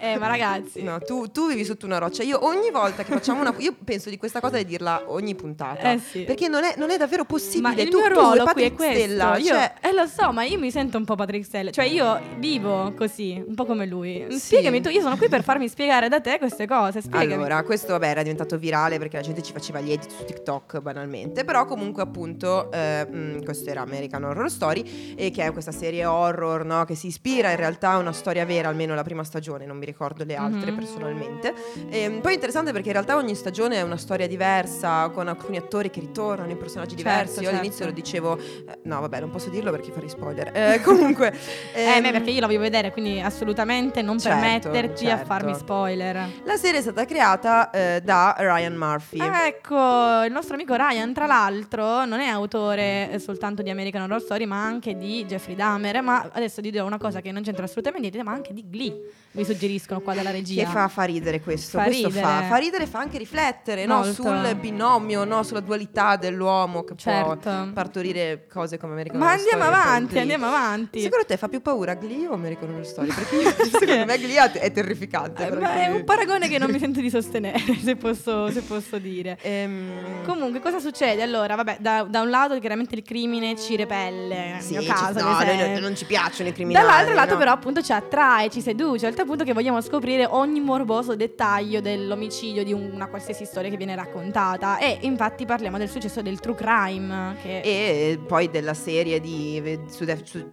Eh, 0.00 0.16
ma 0.18 0.26
ragazzi. 0.26 0.82
No, 0.82 0.98
tu, 1.00 1.30
tu 1.30 1.48
vivi 1.48 1.64
sotto 1.64 1.86
una 1.86 1.98
roccia. 1.98 2.22
Io 2.22 2.44
ogni 2.44 2.70
volta 2.70 3.02
che 3.02 3.12
facciamo 3.12 3.40
una. 3.40 3.54
Io 3.58 3.74
penso 3.84 4.10
di 4.10 4.16
questa 4.18 4.40
cosa 4.40 4.56
di 4.56 4.64
dirla 4.64 5.04
ogni 5.06 5.34
puntata. 5.34 5.92
Eh 5.92 5.98
sì. 5.98 6.22
Perché 6.22 6.48
non 6.48 6.64
è, 6.64 6.74
non 6.76 6.90
è 6.90 6.96
davvero 6.96 7.24
possibile. 7.24 7.74
Ma 7.74 7.80
il 7.80 7.88
tu, 7.88 7.98
mio 7.98 8.08
tu 8.08 8.14
ruolo 8.14 8.46
e 8.48 8.52
qui 8.52 8.62
è 8.62 8.72
questo. 8.72 8.94
Stella, 8.94 9.36
io, 9.36 9.46
cioè, 9.46 9.72
eh, 9.80 9.92
lo 9.92 10.06
so, 10.06 10.32
ma 10.32 10.44
io 10.44 10.58
mi 10.58 10.70
sento 10.70 10.98
un 10.98 11.04
po' 11.04 11.14
Patrick 11.14 11.46
Stella. 11.54 11.70
Cioè, 11.70 11.84
io 11.84 12.20
vivo 12.38 12.92
così, 12.96 13.40
un 13.46 13.54
po' 13.54 13.64
come 13.64 13.86
lui. 13.86 14.26
Sì. 14.30 14.38
Spiegami 14.38 14.80
tu, 14.80 14.88
io 14.88 15.00
sono 15.00 15.16
qui 15.16 15.28
per 15.28 15.44
farmi 15.44 15.68
spiegare 15.68 16.08
da 16.08 16.20
te 16.20 16.38
queste 16.38 16.66
cose. 16.66 17.00
Spiegami. 17.00 17.34
Allora, 17.34 17.62
questo 17.62 17.92
vabbè 17.92 18.08
era 18.08 18.22
diventato 18.22 18.58
virale 18.58 18.98
perché 18.98 19.16
la 19.18 19.22
gente 19.22 19.40
ci 19.40 19.52
faceva 19.52 19.80
gli 19.80 19.92
edit 19.92 20.10
su 20.10 20.24
TikTok 20.24 20.80
banalmente, 20.80 21.44
però 21.44 21.64
comunque 21.64 22.02
appunto 22.02 22.72
eh, 22.72 23.06
mh, 23.08 23.44
questo 23.44 23.70
era 23.70 23.82
American 23.82 24.24
Horror 24.24 24.50
Story 24.50 25.14
e 25.14 25.30
che 25.30 25.44
è 25.44 25.52
questa 25.52 25.70
serie 25.70 26.04
horror 26.04 26.64
no, 26.64 26.84
che 26.84 26.96
si 26.96 27.06
ispira 27.06 27.50
in 27.50 27.56
realtà 27.56 27.90
a 27.90 27.98
una 27.98 28.12
storia 28.12 28.44
vera, 28.44 28.68
almeno 28.68 28.94
la 28.96 29.04
prima 29.04 29.22
stagione, 29.22 29.64
non 29.64 29.76
mi 29.76 29.86
ricordo 29.86 30.24
le 30.24 30.34
altre 30.34 30.72
Mhm. 30.72 30.76
personalmente. 30.76 31.54
E, 31.88 32.18
poi 32.20 32.32
è 32.32 32.34
interessante 32.34 32.72
perché 32.72 32.88
in 32.88 32.94
realtà 32.94 33.14
ogni 33.16 33.36
stagione 33.36 33.76
è 33.76 33.82
una 33.82 33.96
storia 33.96 34.26
diversa, 34.26 35.08
con 35.10 35.28
alcuni 35.28 35.56
attori 35.58 35.88
che 35.90 36.00
ritornano 36.00 36.50
in 36.50 36.58
personaggi 36.58 36.96
Certo, 36.96 37.02
diversi. 37.08 37.34
Io 37.38 37.42
certo. 37.44 37.58
all'inizio 37.58 37.84
lo 37.86 37.92
dicevo, 37.92 38.38
eh, 38.38 38.78
no 38.82 39.00
vabbè 39.00 39.20
non 39.20 39.30
posso 39.30 39.50
dirlo 39.50 39.70
perché 39.70 39.92
farei 39.92 40.08
spoiler. 40.08 40.50
Eh, 40.52 40.80
comunque... 40.82 41.33
Eh, 41.74 41.82
ehm, 41.82 42.02
beh, 42.02 42.10
perché 42.12 42.30
io 42.30 42.40
la 42.40 42.46
voglio 42.46 42.60
vedere, 42.60 42.90
quindi 42.92 43.20
assolutamente 43.20 44.02
non 44.02 44.18
Certo, 44.18 44.38
permetterci 44.70 45.06
a 45.06 45.08
certo. 45.10 45.24
farmi 45.26 45.54
spoiler. 45.54 46.28
La 46.44 46.56
serie 46.56 46.78
è 46.78 46.82
stata 46.82 47.04
creata 47.04 47.70
eh, 47.70 48.00
da 48.02 48.34
Ryan 48.38 48.74
Murphy. 48.76 49.18
Ecco, 49.20 50.22
il 50.24 50.32
nostro 50.32 50.54
amico 50.54 50.74
Ryan, 50.74 51.12
tra 51.12 51.26
l'altro, 51.26 52.04
non 52.04 52.20
è 52.20 52.26
autore 52.28 53.10
eh, 53.10 53.18
soltanto 53.18 53.62
di 53.62 53.70
American 53.70 54.02
Horror 54.02 54.20
Story, 54.20 54.44
ma 54.44 54.62
anche 54.64 54.96
di 54.96 55.24
Jeffrey 55.24 55.54
Dahmer. 55.54 56.02
Ma 56.02 56.28
adesso 56.32 56.60
ti 56.60 56.70
dirò 56.70 56.86
una 56.86 56.98
cosa 56.98 57.20
che 57.20 57.32
non 57.32 57.42
c'entra 57.42 57.64
assolutamente 57.64 58.08
niente, 58.08 58.28
ma 58.28 58.34
anche 58.34 58.52
di 58.52 58.64
Glee. 58.68 59.00
Mi 59.32 59.44
suggeriscono 59.44 60.00
qua 60.00 60.14
dalla 60.14 60.30
regia. 60.30 60.64
Che 60.64 60.70
fa, 60.70 60.88
fa 60.88 61.02
ridere 61.04 61.40
questo, 61.40 61.78
Fa 61.78 61.84
questo 61.84 62.06
ridere. 62.08 62.24
fa, 62.24 62.42
fa 62.42 62.56
ridere, 62.56 62.86
fa 62.86 62.98
anche 63.00 63.18
riflettere 63.18 63.84
no? 63.84 64.04
Sul 64.04 64.56
binomio, 64.60 65.24
no? 65.24 65.42
sulla 65.42 65.60
dualità 65.60 66.16
dell'uomo 66.16 66.84
che 66.84 66.94
Certo. 66.96 67.38
può 67.50 67.66
partorire 67.72 68.46
cose 68.48 68.78
come 68.78 68.92
American 68.92 69.18
Ma 69.18 69.26
Horror 69.26 69.38
andiamo 69.38 69.62
Story 69.64 69.76
e 69.76 69.80
poi 69.82 69.90
avanti, 69.90 70.18
andiamo 70.18 70.46
avanti. 70.46 71.00
Secondo 71.24 71.26
te 71.26 71.36
fa 71.38 71.48
più 71.48 71.62
paura 71.62 71.94
Glee 71.94 72.26
o 72.26 72.34
American 72.34 72.68
Horror 72.70 72.84
Story? 72.86 73.08
Perché 73.08 73.36
io- 73.40 73.50
secondo 73.64 74.04
me 74.04 74.18
Glee 74.18 74.52
è 74.52 74.70
terrificante. 74.72 75.46
Eh, 75.46 75.48
per 75.48 75.58
ma 75.60 75.74
è 75.82 75.86
un 75.88 76.04
paragone 76.04 76.48
che 76.48 76.58
non 76.58 76.70
mi 76.70 76.78
sento 76.78 77.00
di 77.00 77.08
sostenere, 77.08 77.58
se 77.82 77.96
posso, 77.96 78.50
se 78.50 78.60
posso 78.62 78.98
dire. 78.98 79.38
Ehm, 79.40 80.22
Comunque, 80.24 80.60
cosa 80.60 80.78
succede? 80.80 81.22
Allora, 81.22 81.54
vabbè, 81.54 81.78
da, 81.80 82.06
da 82.08 82.20
un 82.20 82.28
lato 82.30 82.58
chiaramente 82.58 82.94
il 82.94 83.02
crimine 83.02 83.56
ci 83.56 83.74
repelle, 83.76 84.52
nel 84.52 84.60
sì, 84.60 84.72
mio 84.72 84.82
ci- 84.82 84.86
caso, 84.88 85.20
no, 85.20 85.30
ad 85.36 85.46
noi- 85.46 85.54
esempio. 85.56 85.80
non 85.80 85.96
ci 85.96 86.04
piacciono 86.04 86.48
i 86.50 86.52
criminali. 86.52 86.86
Dall'altro 86.86 87.14
lato 87.14 87.32
no? 87.32 87.38
però 87.38 87.52
appunto 87.52 87.80
ci 87.82 87.92
attrae, 87.92 88.50
ci 88.50 88.60
seduce, 88.60 89.06
al 89.06 89.14
tal 89.14 89.24
punto 89.26 89.44
che 89.44 89.52
vogliamo 89.54 89.80
scoprire 89.80 90.26
ogni 90.28 90.60
morboso 90.60 91.16
dettaglio 91.16 91.80
dell'omicidio 91.80 92.64
di 92.64 92.72
una 92.72 93.06
qualsiasi 93.06 93.44
storia 93.46 93.70
che 93.70 93.76
viene 93.76 93.94
raccontata 93.94 94.78
e 94.78 94.98
infatti 95.02 95.44
parliamo 95.46 95.78
del 95.78 95.88
successo 95.88 96.20
del 96.22 96.38
true 96.40 96.54
crime 96.54 97.36
che 97.42 97.60
E 97.60 98.18
poi 98.26 98.50
della 98.50 98.74
serie 98.74 99.20
di 99.20 99.78
su, 99.88 100.04
Def- 100.04 100.24
su- 100.24 100.50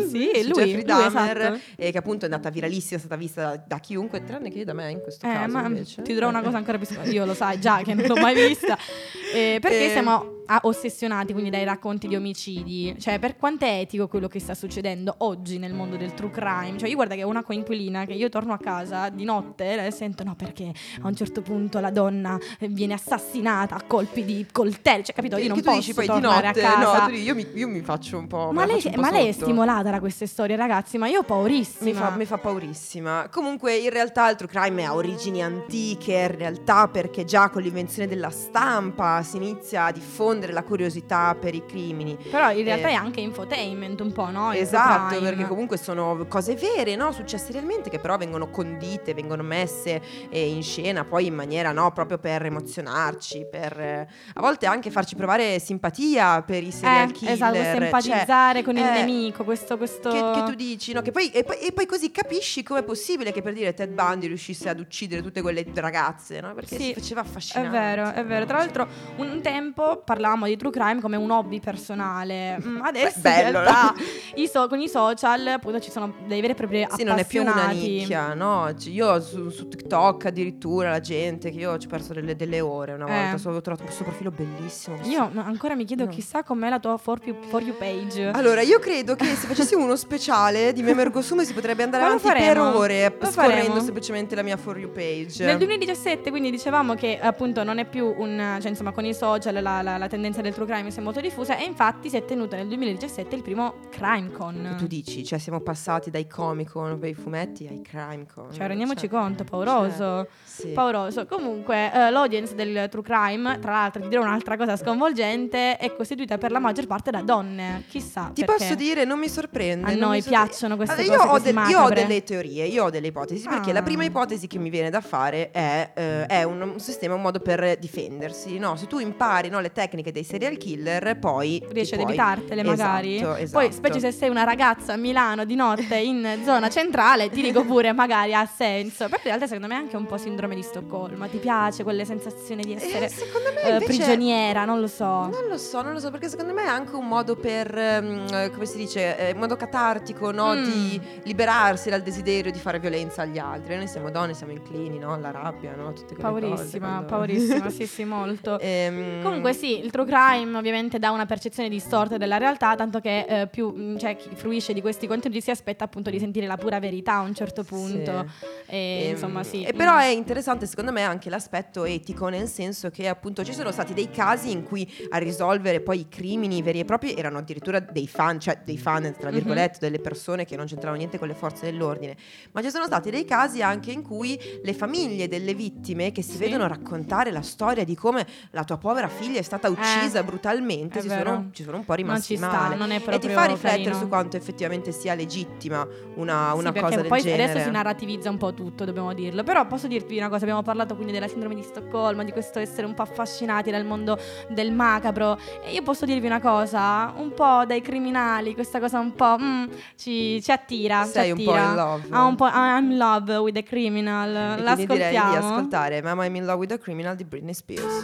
Sì, 0.00 0.30
su 0.42 0.48
lui, 0.50 0.64
Jeffrey 0.64 0.82
Dahmer, 0.84 1.36
esatto. 1.38 1.58
eh, 1.76 1.90
che 1.92 1.98
appunto 1.98 2.22
è 2.26 2.28
andata 2.30 2.50
viralissima, 2.50 2.96
è 2.96 2.98
stata 3.00 3.16
vista 3.16 3.62
da, 3.66 3.78
chiunque, 3.78 4.24
tranne 4.24 4.50
che 4.50 4.64
da 4.64 4.72
me 4.72 4.90
in 4.90 5.00
questo 5.00 5.26
Eh, 5.26 5.32
caso. 5.32 5.52
ma 5.52 5.66
invece. 5.66 6.02
ti 6.02 6.12
dirò 6.12 6.28
una 6.28 6.42
cosa 6.42 6.56
ancora 6.56 6.78
più. 6.78 6.86
Io 7.12 7.24
lo 7.24 7.34
sai 7.34 7.58
già 7.60 7.82
che 7.82 7.94
non 7.94 8.06
l'ho 8.06 8.16
mai 8.20 8.34
vista. 8.48 8.76
Eh, 9.34 9.58
perché 9.60 9.86
Eh. 9.86 9.90
siamo 9.90 10.43
ah, 10.46 10.60
ossessionati 10.64 11.32
quindi 11.32 11.50
dai 11.50 11.64
racconti 11.64 12.08
di 12.08 12.16
omicidi? 12.16 12.96
Cioè, 12.98 13.18
per 13.18 13.36
quanto 13.36 13.64
è 13.64 13.80
etico 13.80 14.08
quello 14.08 14.28
che 14.28 14.40
sta 14.40 14.54
succedendo 14.54 15.14
oggi 15.18 15.58
nel 15.58 15.72
mondo 15.72 15.96
del 15.96 16.14
true 16.14 16.30
crime? 16.30 16.76
Cioè, 16.78 16.88
io 16.88 16.94
guarda 16.94 17.14
che 17.14 17.22
ho 17.22 17.28
una 17.28 17.42
coinquilina 17.42 18.04
che 18.04 18.12
io 18.12 18.28
torno 18.28 18.52
a 18.52 18.58
casa 18.58 19.08
di 19.08 19.24
notte 19.24 19.86
e 19.86 19.90
sento 19.90 20.24
no 20.24 20.34
perché 20.34 20.72
a 21.02 21.06
un 21.06 21.14
certo 21.14 21.42
punto 21.42 21.80
la 21.80 21.90
donna 21.90 22.38
eh, 22.58 22.68
viene 22.68 22.94
assassinata 22.94 23.76
a 23.76 23.82
colpi 23.86 24.24
di 24.24 24.46
coltello. 24.50 25.02
Cioè, 25.02 25.14
capito? 25.14 25.36
Io 25.36 25.48
non 25.48 25.60
posso 25.60 25.76
dici 25.78 25.94
poi 25.94 26.06
di 26.06 26.12
tornare 26.12 26.46
notte, 26.48 26.64
a 26.64 26.72
casa. 26.72 27.02
no, 27.02 27.10
dici, 27.10 27.22
io, 27.22 27.34
mi, 27.34 27.46
io 27.54 27.68
mi 27.68 27.80
faccio 27.80 28.18
un 28.18 28.26
po'. 28.26 28.50
ma 28.52 28.64
lei, 28.64 28.80
un 28.84 28.92
po' 28.92 29.00
ma 29.00 29.10
lei 29.10 29.28
è 29.28 29.32
stimolata 29.32 29.90
da 29.90 30.00
queste 30.00 30.26
storie, 30.26 30.56
ragazzi, 30.56 30.98
ma 30.98 31.06
io 31.08 31.20
ho 31.20 31.24
paurissima. 31.24 31.90
Mi 31.90 31.94
fa, 31.94 32.10
mi 32.10 32.24
fa 32.24 32.38
paurissima. 32.38 33.28
Comunque, 33.30 33.76
in 33.76 33.90
realtà, 33.90 34.30
il 34.30 34.36
true 34.36 34.48
crime 34.48 34.84
ha 34.84 34.94
origini 34.94 35.42
antiche. 35.42 36.12
In 36.12 36.36
realtà, 36.36 36.88
perché 36.88 37.24
già 37.24 37.48
con 37.48 37.62
l'invenzione 37.62 38.08
della 38.08 38.30
stampa 38.30 39.22
si 39.22 39.36
inizia 39.36 39.86
a 39.86 39.92
diffondere 39.92 40.33
la 40.42 40.62
curiosità 40.62 41.34
per 41.38 41.54
i 41.54 41.64
crimini. 41.66 42.16
Però 42.30 42.50
in 42.50 42.64
realtà 42.64 42.88
Eh, 42.88 42.92
è 42.92 42.94
anche 42.94 43.20
infotainment 43.20 44.00
un 44.00 44.12
po', 44.12 44.30
no? 44.30 44.52
Esatto, 44.52 45.18
perché 45.20 45.46
comunque 45.46 45.76
sono 45.76 46.26
cose 46.28 46.54
vere, 46.54 46.96
no? 46.96 47.12
Successe 47.12 47.52
realmente 47.52 47.90
che 47.90 47.98
però 47.98 48.16
vengono 48.16 48.48
condite, 48.50 49.14
vengono 49.14 49.42
messe 49.42 50.00
eh, 50.30 50.48
in 50.48 50.62
scena 50.62 51.04
poi 51.04 51.26
in 51.26 51.34
maniera, 51.34 51.72
no? 51.72 51.92
Proprio 51.92 52.18
per 52.18 52.44
emozionarci, 52.44 53.46
per 53.50 53.78
eh, 53.80 54.08
a 54.34 54.40
volte 54.40 54.66
anche 54.66 54.90
farci 54.90 55.14
provare 55.14 55.58
simpatia 55.58 56.42
per 56.42 56.62
i 56.62 56.70
serial 56.72 57.08
Eh, 57.08 57.12
killer. 57.12 57.32
esatto, 57.34 57.54
cioè, 57.54 57.82
empatizzare 57.82 58.62
con 58.62 58.76
il 58.76 58.84
eh, 58.84 58.90
nemico, 58.90 59.44
questo, 59.44 59.76
questo... 59.76 60.10
Che, 60.10 60.30
che 60.34 60.42
tu 60.46 60.54
dici, 60.54 60.92
no? 60.92 61.02
Che 61.02 61.10
poi, 61.10 61.30
e, 61.30 61.44
poi, 61.44 61.58
e 61.58 61.72
poi 61.72 61.86
così 61.86 62.10
capisci 62.10 62.62
com'è 62.62 62.82
possibile 62.82 63.32
che 63.32 63.42
per 63.42 63.52
dire 63.52 63.74
Ted 63.74 63.90
Bundy 63.92 64.26
riuscisse 64.26 64.68
ad 64.68 64.80
uccidere 64.80 65.22
tutte 65.22 65.40
quelle 65.42 65.64
ragazze, 65.74 66.40
no? 66.40 66.54
Perché 66.54 66.76
Sì, 66.76 66.82
si 66.84 66.94
faceva 66.94 67.20
È 67.20 67.24
affascinante. 67.24 67.78
vero, 67.78 68.12
è 68.12 68.24
vero. 68.24 68.44
Tra 68.46 68.58
l'altro, 68.58 68.86
un 69.16 69.40
tempo 69.42 70.02
parlavamo 70.24 70.46
di 70.46 70.56
true 70.56 70.70
crime 70.70 71.00
come 71.02 71.16
un 71.16 71.30
hobby 71.30 71.60
personale. 71.60 72.58
Mm, 72.64 72.80
Adesso 72.82 73.20
Beh, 73.20 73.30
bello, 73.30 73.60
realtà 73.60 73.94
i 74.36 74.46
so- 74.48 74.66
con 74.68 74.80
i 74.80 74.88
social 74.88 75.46
appunto 75.48 75.78
ci 75.80 75.90
sono 75.90 76.14
dei 76.26 76.40
veri 76.40 76.52
e 76.54 76.56
propri 76.56 76.86
Sì, 76.96 77.02
non 77.04 77.18
è 77.18 77.26
più 77.26 77.42
una 77.42 77.68
nicchia, 77.68 78.32
no? 78.32 78.72
Io 78.86 79.20
su, 79.20 79.50
su 79.50 79.68
TikTok 79.68 80.26
addirittura 80.26 80.90
la 80.90 81.00
gente 81.00 81.50
che 81.50 81.58
io 81.58 81.76
ci 81.78 81.86
ho 81.86 81.90
perso 81.90 82.14
delle, 82.14 82.34
delle 82.36 82.60
ore 82.60 82.92
una 82.94 83.06
Eh. 83.06 83.20
volta, 83.22 83.38
so- 83.38 83.50
ho 83.50 83.60
trovato 83.60 83.84
questo 83.84 84.02
profilo 84.04 84.30
bellissimo. 84.30 84.96
questo- 84.96 85.12
Io 85.14 85.30
ancora 85.36 85.74
mi 85.74 85.84
chiedo 85.84 86.04
No. 86.04 86.10
chissà 86.10 86.42
com'è 86.42 86.68
la 86.70 86.78
tua 86.78 86.96
for 86.96 87.20
you, 87.24 87.36
for 87.48 87.62
you 87.62 87.76
page. 87.76 88.30
Allora, 88.32 88.62
io 88.62 88.78
credo 88.78 89.14
che 89.14 89.26
se 89.26 89.46
facessimo 89.46 89.82
uno 89.84 89.96
speciale 89.96 90.72
di 90.72 90.82
Meme 90.82 91.02
Ergosume 91.02 91.44
si 91.44 91.52
potrebbe 91.52 91.82
andare 91.82 92.04
avanti 92.04 92.26
per 92.26 92.58
ore 92.58 93.14
Lo 93.18 93.30
scorrendo 93.30 93.62
faremo. 93.64 93.80
semplicemente 93.80 94.34
la 94.34 94.42
mia 94.42 94.56
For 94.56 94.78
You 94.78 94.90
page. 94.90 95.44
Nel 95.44 95.58
2017 95.58 96.30
quindi 96.30 96.50
dicevamo 96.50 96.94
che 96.94 97.18
appunto 97.20 97.62
non 97.64 97.78
è 97.78 97.84
più 97.84 98.12
un, 98.16 98.58
cioè 98.60 98.70
insomma 98.70 98.92
con 98.92 99.04
i 99.04 99.12
social 99.14 99.60
la, 99.62 99.82
la- 99.82 99.96
la 99.98 100.08
tendenza 100.14 100.40
del 100.42 100.54
true 100.54 100.66
crime 100.66 100.90
si 100.92 101.00
è 101.00 101.02
molto 101.02 101.20
diffusa 101.20 101.56
e 101.58 101.64
infatti 101.64 102.08
si 102.08 102.16
è 102.16 102.24
tenuto 102.24 102.54
nel 102.54 102.68
2017 102.68 103.34
il 103.34 103.42
primo 103.42 103.74
Crime 103.90 104.30
Con. 104.30 104.76
Tu 104.78 104.86
dici, 104.86 105.24
cioè 105.24 105.38
siamo 105.40 105.58
passati 105.60 106.10
dai 106.10 106.26
Comic 106.28 106.70
Con 106.70 106.98
per 107.00 107.08
i 107.08 107.14
fumetti 107.14 107.66
ai 107.66 107.82
Crime 107.82 108.24
Con. 108.32 108.52
Cioè 108.52 108.66
rendiamoci 108.68 109.08
Cioè, 109.08 109.08
conto, 109.08 109.42
pauroso. 109.44 110.28
sì. 110.44 110.68
Pauroso. 110.68 111.26
Comunque, 111.26 111.92
eh, 111.92 112.10
l'audience 112.10 112.54
del 112.54 112.88
true 112.90 113.02
crime, 113.02 113.58
tra 113.58 113.72
l'altro, 113.72 114.02
ti 114.02 114.08
dirò 114.08 114.22
un'altra 114.22 114.56
cosa 114.56 114.76
sconvolgente, 114.76 115.76
è 115.78 115.92
costituita 115.94 116.38
per 116.38 116.50
la 116.52 116.58
maggior 116.60 116.86
parte 116.86 117.10
da 117.10 117.20
donne. 117.22 117.84
Chissà. 117.88 118.30
Ti 118.32 118.44
perché. 118.44 118.58
posso 118.64 118.74
dire, 118.76 119.04
non 119.04 119.18
mi 119.18 119.28
sorprende. 119.28 119.90
A 119.92 119.94
noi 119.96 120.22
piacciono 120.22 120.76
queste 120.76 121.02
Allora, 121.02 121.26
cose 121.26 121.50
io 121.50 121.54
ho, 121.58 121.62
del- 121.62 121.70
io 121.70 121.80
ho 121.82 121.88
delle 121.88 122.22
teorie, 122.22 122.66
io 122.66 122.84
ho 122.84 122.90
delle 122.90 123.08
ipotesi. 123.08 123.48
Perché 123.48 123.70
Ah. 123.70 123.74
la 123.74 123.82
prima 123.82 124.04
ipotesi 124.04 124.46
che 124.46 124.58
mi 124.58 124.70
viene 124.70 124.90
da 124.90 125.00
fare 125.00 125.50
è, 125.50 125.90
eh, 125.94 126.26
è 126.26 126.42
un, 126.44 126.60
un 126.60 126.78
sistema, 126.80 127.14
un 127.14 127.22
modo 127.22 127.40
per 127.40 127.76
difendersi. 127.78 128.58
No? 128.58 128.76
Se 128.76 128.86
tu 128.86 128.98
impari 128.98 129.48
no, 129.48 129.60
le 129.60 129.72
tecniche 129.72 130.03
dei 130.12 130.24
serial 130.24 130.56
killer, 130.56 131.18
poi. 131.18 131.62
Riesci 131.70 131.94
ad 131.94 132.00
puoi- 132.00 132.12
evitartele 132.12 132.62
magari. 132.62 133.16
Esatto, 133.16 133.32
Poi, 133.34 133.42
esatto. 133.42 133.70
specie 133.72 134.00
se 134.00 134.12
sei 134.12 134.28
una 134.28 134.44
ragazza 134.44 134.92
a 134.94 134.96
Milano 134.96 135.44
di 135.44 135.54
notte 135.54 135.96
in 135.96 136.40
zona 136.44 136.68
centrale, 136.68 137.30
ti 137.30 137.42
dico 137.42 137.64
pure 137.64 137.92
magari 137.92 138.34
ha 138.34 138.46
senso. 138.46 139.04
Perché 139.08 139.28
in 139.28 139.36
realtà 139.36 139.46
secondo 139.46 139.66
me 139.68 139.74
è 139.74 139.78
anche 139.78 139.96
un 139.96 140.06
po' 140.06 140.16
sindrome 140.16 140.54
di 140.54 140.62
Stoccolma. 140.62 141.26
Ti 141.28 141.38
piace 141.38 141.82
quelle 141.82 142.04
sensazioni 142.04 142.62
di 142.62 142.74
essere 142.74 143.06
Eh, 143.06 143.10
me 143.54 143.60
eh, 143.62 143.72
invece- 143.72 143.84
prigioniera, 143.86 144.64
non 144.64 144.80
lo 144.80 144.86
so. 144.86 145.04
Non 145.04 145.46
lo 145.48 145.56
so, 145.58 145.82
non 145.82 145.92
lo 145.92 145.98
so, 146.00 146.10
perché 146.10 146.28
secondo 146.28 146.52
me 146.52 146.62
è 146.64 146.68
anche 146.68 146.94
un 146.96 147.06
modo 147.06 147.36
per, 147.36 147.76
ehm, 147.76 148.26
eh, 148.32 148.50
come 148.50 148.66
si 148.66 148.76
dice, 148.76 149.16
eh, 149.18 149.32
un 149.32 149.38
modo 149.38 149.56
catartico, 149.56 150.30
no? 150.30 150.54
Mm. 150.54 150.62
Di 150.64 151.00
liberarsi 151.24 151.90
dal 151.90 152.02
desiderio 152.02 152.50
di 152.52 152.58
fare 152.58 152.78
violenza 152.78 153.22
agli 153.22 153.38
altri. 153.38 153.76
Noi 153.76 153.88
siamo 153.88 154.10
donne, 154.10 154.34
siamo 154.34 154.52
inclini, 154.52 154.98
no? 154.98 155.12
Alla 155.14 155.30
rabbia, 155.30 155.74
no? 155.74 155.92
Tutte 155.92 156.14
quelle 156.14 156.22
cose. 156.40 156.40
Paurissima, 156.54 156.86
quando- 156.88 157.06
paurissima, 157.06 157.70
sì, 157.70 157.86
sì, 157.86 158.04
molto. 158.04 158.58
Ehm, 158.60 159.22
Comunque 159.22 159.52
sì, 159.52 159.78
il 159.82 159.90
true 159.94 160.06
crime 160.06 160.56
ovviamente 160.58 160.98
dà 160.98 161.12
una 161.12 161.24
percezione 161.24 161.68
distorta 161.68 162.16
della 162.16 162.36
realtà, 162.36 162.74
tanto 162.74 162.98
che 162.98 163.26
eh, 163.28 163.46
più 163.46 163.68
mh, 163.70 163.98
cioè, 163.98 164.16
chi 164.16 164.28
fruisce 164.34 164.72
di 164.72 164.80
questi 164.80 165.06
contenuti 165.06 165.40
si 165.40 165.52
aspetta 165.52 165.84
appunto 165.84 166.10
di 166.10 166.18
sentire 166.18 166.48
la 166.48 166.56
pura 166.56 166.80
verità 166.80 167.12
a 167.14 167.20
un 167.20 167.32
certo 167.32 167.62
punto. 167.62 168.26
E, 168.66 169.02
Ehm, 169.04 169.10
insomma, 169.12 169.44
sì. 169.44 169.62
e 169.62 169.72
però 169.72 169.96
è 169.96 170.06
interessante 170.06 170.66
secondo 170.66 170.90
me 170.90 171.02
anche 171.02 171.30
l'aspetto 171.30 171.84
etico, 171.84 172.26
nel 172.28 172.48
senso 172.48 172.90
che 172.90 173.06
appunto 173.06 173.44
ci 173.44 173.52
sono 173.52 173.70
stati 173.70 173.94
dei 173.94 174.10
casi 174.10 174.50
in 174.50 174.64
cui 174.64 174.90
a 175.10 175.18
risolvere 175.18 175.80
poi 175.80 176.00
i 176.00 176.08
crimini 176.08 176.60
veri 176.62 176.80
e 176.80 176.84
propri 176.84 177.14
erano 177.14 177.38
addirittura 177.38 177.78
dei 177.78 178.08
fan, 178.08 178.40
cioè 178.40 178.58
dei 178.64 178.76
fan 178.78 179.14
tra 179.16 179.28
Mhm. 179.28 179.34
virgolette, 179.36 179.78
delle 179.80 180.00
persone 180.00 180.44
che 180.44 180.56
non 180.56 180.66
c'entravano 180.66 180.96
niente 180.98 181.18
con 181.18 181.28
le 181.28 181.34
forze 181.34 181.66
dell'ordine, 181.70 182.16
ma 182.52 182.62
ci 182.62 182.70
sono 182.70 182.86
stati 182.86 183.10
dei 183.10 183.24
casi 183.24 183.62
anche 183.62 183.92
in 183.92 184.02
cui 184.02 184.40
le 184.62 184.72
famiglie 184.72 185.28
delle 185.28 185.54
vittime 185.54 186.10
che 186.10 186.22
si 186.22 186.32
Sì. 186.32 186.38
vedono 186.38 186.66
raccontare 186.66 187.30
la 187.30 187.42
storia 187.42 187.84
di 187.84 187.94
come 187.94 188.26
la 188.50 188.64
tua 188.64 188.78
povera 188.78 189.06
figlia 189.08 189.38
è 189.38 189.42
stata 189.42 189.68
uccisa 189.68 189.83
brutalmente, 190.24 190.98
è 190.98 191.02
si 191.02 191.08
vero. 191.08 191.30
sono, 191.30 191.48
ci 191.52 191.62
sono 191.62 191.76
un 191.78 191.84
po' 191.84 191.94
Non 191.94 192.02
rimasti 192.04 192.26
ci 192.34 192.36
sta, 192.36 192.48
male. 192.48 192.76
non 192.76 192.90
e 192.92 192.98
ti 193.18 193.28
fa 193.28 193.44
riflettere 193.44 193.82
carino. 193.82 193.94
su 193.98 194.08
quanto 194.08 194.36
effettivamente 194.36 194.92
sia 194.92 195.14
legittima 195.14 195.86
una, 196.16 196.50
Sì, 196.52 196.58
una 196.58 196.72
perché 196.72 196.80
cosa 196.88 197.00
del 197.00 197.08
poi 197.08 197.20
genere. 197.22 197.42
adesso 197.44 197.64
si 197.64 197.70
narrativizza 197.70 198.30
un 198.30 198.36
po' 198.38 198.54
tutto, 198.54 198.84
dobbiamo 198.84 199.12
dirlo. 199.12 199.42
Però 199.42 199.66
posso 199.66 199.86
dirvi 199.86 200.16
una 200.18 200.28
cosa: 200.28 200.42
abbiamo 200.42 200.62
parlato 200.62 200.94
quindi 200.94 201.12
della 201.12 201.28
sindrome 201.28 201.54
di 201.54 201.62
Stoccolma, 201.62 202.22
di 202.24 202.32
questo 202.32 202.58
essere 202.58 202.86
un 202.86 202.94
po' 202.94 203.02
affascinati 203.02 203.70
dal 203.70 203.84
mondo 203.84 204.18
del 204.48 204.72
macabro. 204.72 205.38
E 205.64 205.72
io 205.72 205.82
posso 205.82 206.04
dirvi 206.04 206.26
una 206.26 206.40
cosa: 206.40 207.12
un 207.16 207.32
po' 207.34 207.64
dai 207.66 207.80
criminali, 207.80 208.54
questa 208.54 208.78
cosa 208.80 208.98
un 208.98 209.14
po' 209.14 209.36
mm, 209.38 209.64
ci, 209.96 210.40
ci 210.42 210.50
attira. 210.52 211.04
Sei 211.04 211.24
ci 211.26 211.30
un 211.32 211.44
po' 211.44 211.52
attira. 211.52 211.68
in 211.68 211.74
love. 211.74 212.06
Ah, 212.10 212.24
un 212.24 212.34
po' 212.36 212.46
I'm 212.46 212.90
in 212.92 212.96
love 212.98 213.36
with 213.38 213.54
the 213.54 213.62
criminal. 213.62 214.28
E 214.58 214.62
La 214.62 214.74
quindi 214.74 214.92
direi 214.94 215.10
di 215.10 215.16
ascoltare 215.36 216.02
Mama 216.02 216.24
I'm 216.26 216.34
in 216.36 216.44
love 216.44 216.58
with 216.58 216.72
a 216.72 216.78
criminal 216.78 217.14
di 217.16 217.24
Britney 217.24 217.54
Spears. 217.54 218.02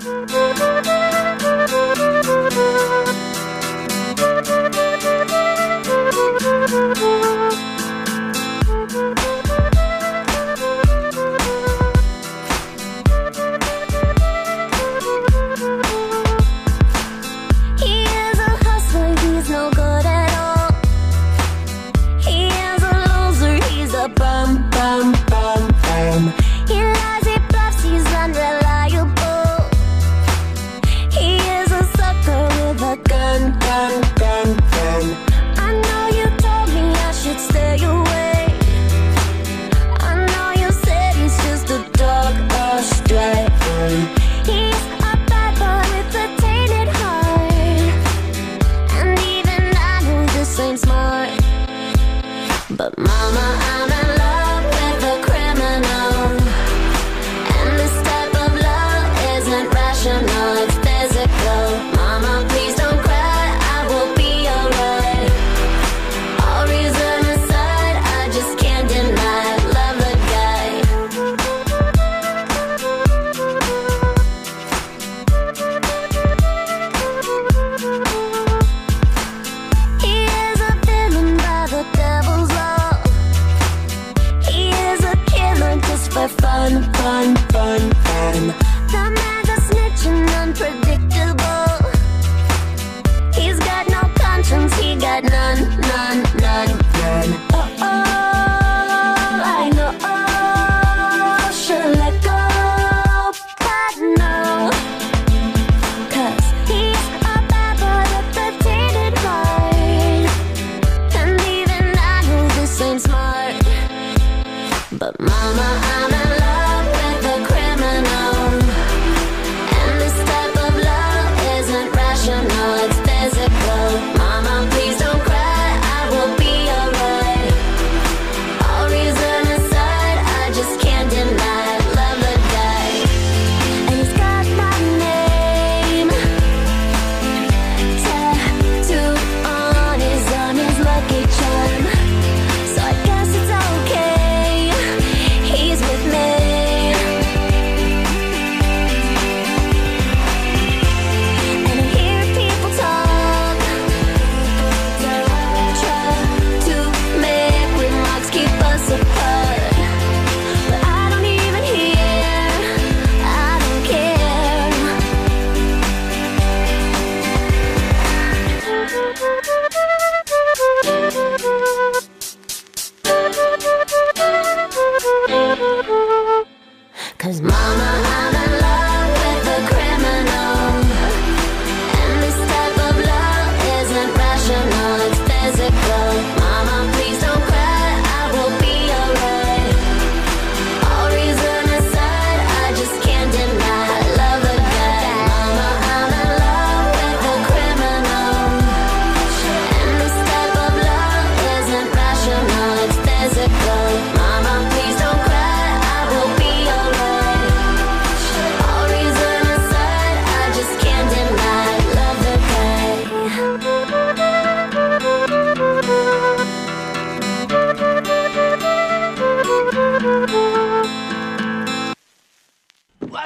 Thank 1.71 1.99
you. 7.59 7.70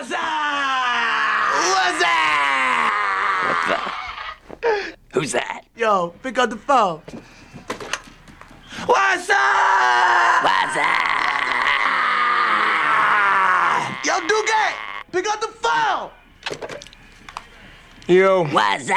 What's 0.04 0.16
up? 0.16 0.20
What's 1.72 2.04
up? 2.04 2.92
What 3.48 3.60
the? 3.70 4.96
Who's 5.14 5.32
that? 5.32 5.62
Yo, 5.76 6.12
pick 6.22 6.36
up 6.36 6.50
the 6.50 6.56
phone. 6.56 7.00
What's 8.84 9.30
up? 9.30 10.44
What's 10.44 10.76
up? 10.76 11.00
Yo, 14.04 14.20
Duque, 14.28 14.74
pick 15.10 15.26
up 15.26 15.40
the 15.40 15.48
phone. 15.48 16.10
Yo. 18.06 18.44
What's 18.44 18.90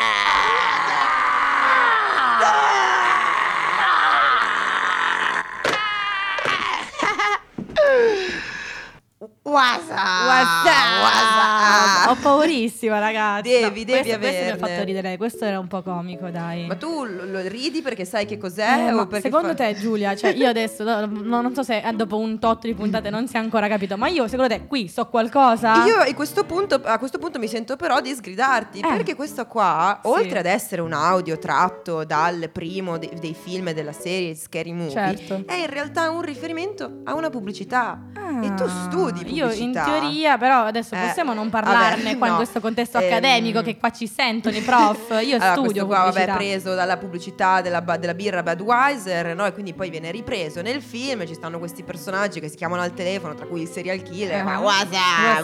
Ho 12.09 12.15
paurissima, 12.21 12.99
ragazzi. 12.99 13.49
Devi, 13.49 13.85
devi 13.85 13.99
questo, 14.01 14.19
questo 14.19 14.43
mi 14.43 14.49
ha 14.51 14.57
fatto 14.57 14.83
ridere. 14.83 15.17
Questo 15.17 15.45
era 15.45 15.59
un 15.59 15.67
po' 15.67 15.81
comico, 15.81 16.29
dai. 16.29 16.65
Ma 16.67 16.75
tu 16.75 17.03
lo, 17.05 17.39
ridi 17.47 17.81
perché 17.81 18.05
sai 18.05 18.25
che 18.25 18.37
cos'è? 18.37 18.89
Eh, 18.91 19.21
secondo 19.21 19.49
fa- 19.49 19.53
te, 19.55 19.75
Giulia, 19.75 20.15
cioè 20.15 20.31
io 20.31 20.47
adesso 20.47 20.83
no, 20.83 21.05
no, 21.05 21.41
non 21.41 21.53
so 21.53 21.63
se 21.63 21.79
eh, 21.81 21.93
dopo 21.93 22.17
un 22.17 22.39
tot 22.39 22.63
di 22.65 22.73
puntate 22.73 23.09
non 23.09 23.27
si 23.27 23.35
è 23.35 23.39
ancora 23.39 23.67
capito, 23.67 23.97
ma 23.97 24.07
io 24.07 24.27
secondo 24.27 24.53
te 24.53 24.65
qui 24.67 24.87
so 24.87 25.07
qualcosa? 25.07 25.85
Io 25.85 25.97
a 25.97 26.13
questo, 26.13 26.43
punto, 26.43 26.79
a 26.83 26.97
questo 26.97 27.17
punto 27.17 27.39
mi 27.39 27.47
sento 27.47 27.75
però 27.75 27.99
di 28.01 28.13
sgridarti 28.13 28.79
Eh. 28.79 28.87
perché 28.87 29.15
questo 29.15 29.45
qua, 29.47 29.99
Sì. 30.03 30.09
oltre 30.09 30.39
ad 30.39 30.45
essere 30.45 30.81
un 30.81 30.93
audio 30.93 31.37
tratto 31.37 32.03
dal 32.03 32.49
primo 32.51 32.97
de- 32.97 33.11
dei 33.19 33.33
film 33.39 33.71
della 33.71 33.91
serie 33.93 34.35
Scary 34.35 34.71
Movie, 34.71 34.91
Certo. 34.91 35.43
è 35.45 35.53
in 35.55 35.67
realtà 35.69 36.09
un 36.09 36.21
riferimento 36.21 37.01
a 37.03 37.13
una 37.13 37.29
pubblicità. 37.29 37.99
E 38.41 38.53
tu 38.55 38.67
studi 38.67 39.21
Ah, 39.25 39.29
Io 39.29 39.46
in 39.51 39.71
pubblicità. 39.71 39.83
teoria, 39.85 40.37
però 40.37 40.63
adesso 40.65 40.95
Eh, 40.95 40.99
possiamo 41.07 41.33
non 41.33 41.49
parlarne 41.49 42.03
vabbè, 42.03 42.17
qua 42.17 42.25
in 42.27 42.31
no. 42.33 42.37
questo 42.39 42.59
contesto 42.59 42.97
Ehm, 42.97 43.03
accademico 43.05 43.61
che 43.61 43.77
qua 43.77 43.89
ci 43.91 44.07
sentono 44.07 44.55
i 44.55 44.61
prof. 44.61 45.09
Io 45.23 45.35
Allora, 45.35 45.51
studio 45.53 45.85
qua 45.85 45.97
vabbè, 45.97 46.09
pubblicità. 46.09 46.33
è 46.33 46.35
preso 46.37 46.73
dalla 46.75 46.97
pubblicità 46.97 47.61
della, 47.61 47.79
della 47.81 48.13
birra 48.13 48.43
Budweiser, 48.43 49.35
no? 49.35 49.45
E 49.45 49.53
quindi 49.53 49.73
poi 49.73 49.89
viene 49.89 50.11
ripreso 50.11 50.61
nel 50.61 50.81
film. 50.81 51.25
Ci 51.25 51.33
stanno 51.33 51.59
questi 51.59 51.83
personaggi 51.83 52.39
che 52.39 52.49
si 52.49 52.55
chiamano 52.55 52.81
al 52.81 52.93
telefono, 52.93 53.33
tra 53.35 53.45
cui 53.45 53.61
il 53.61 53.67
serial 53.67 54.01
killer. 54.01 54.43
Ma 54.43 54.59
wasa, 54.59 54.87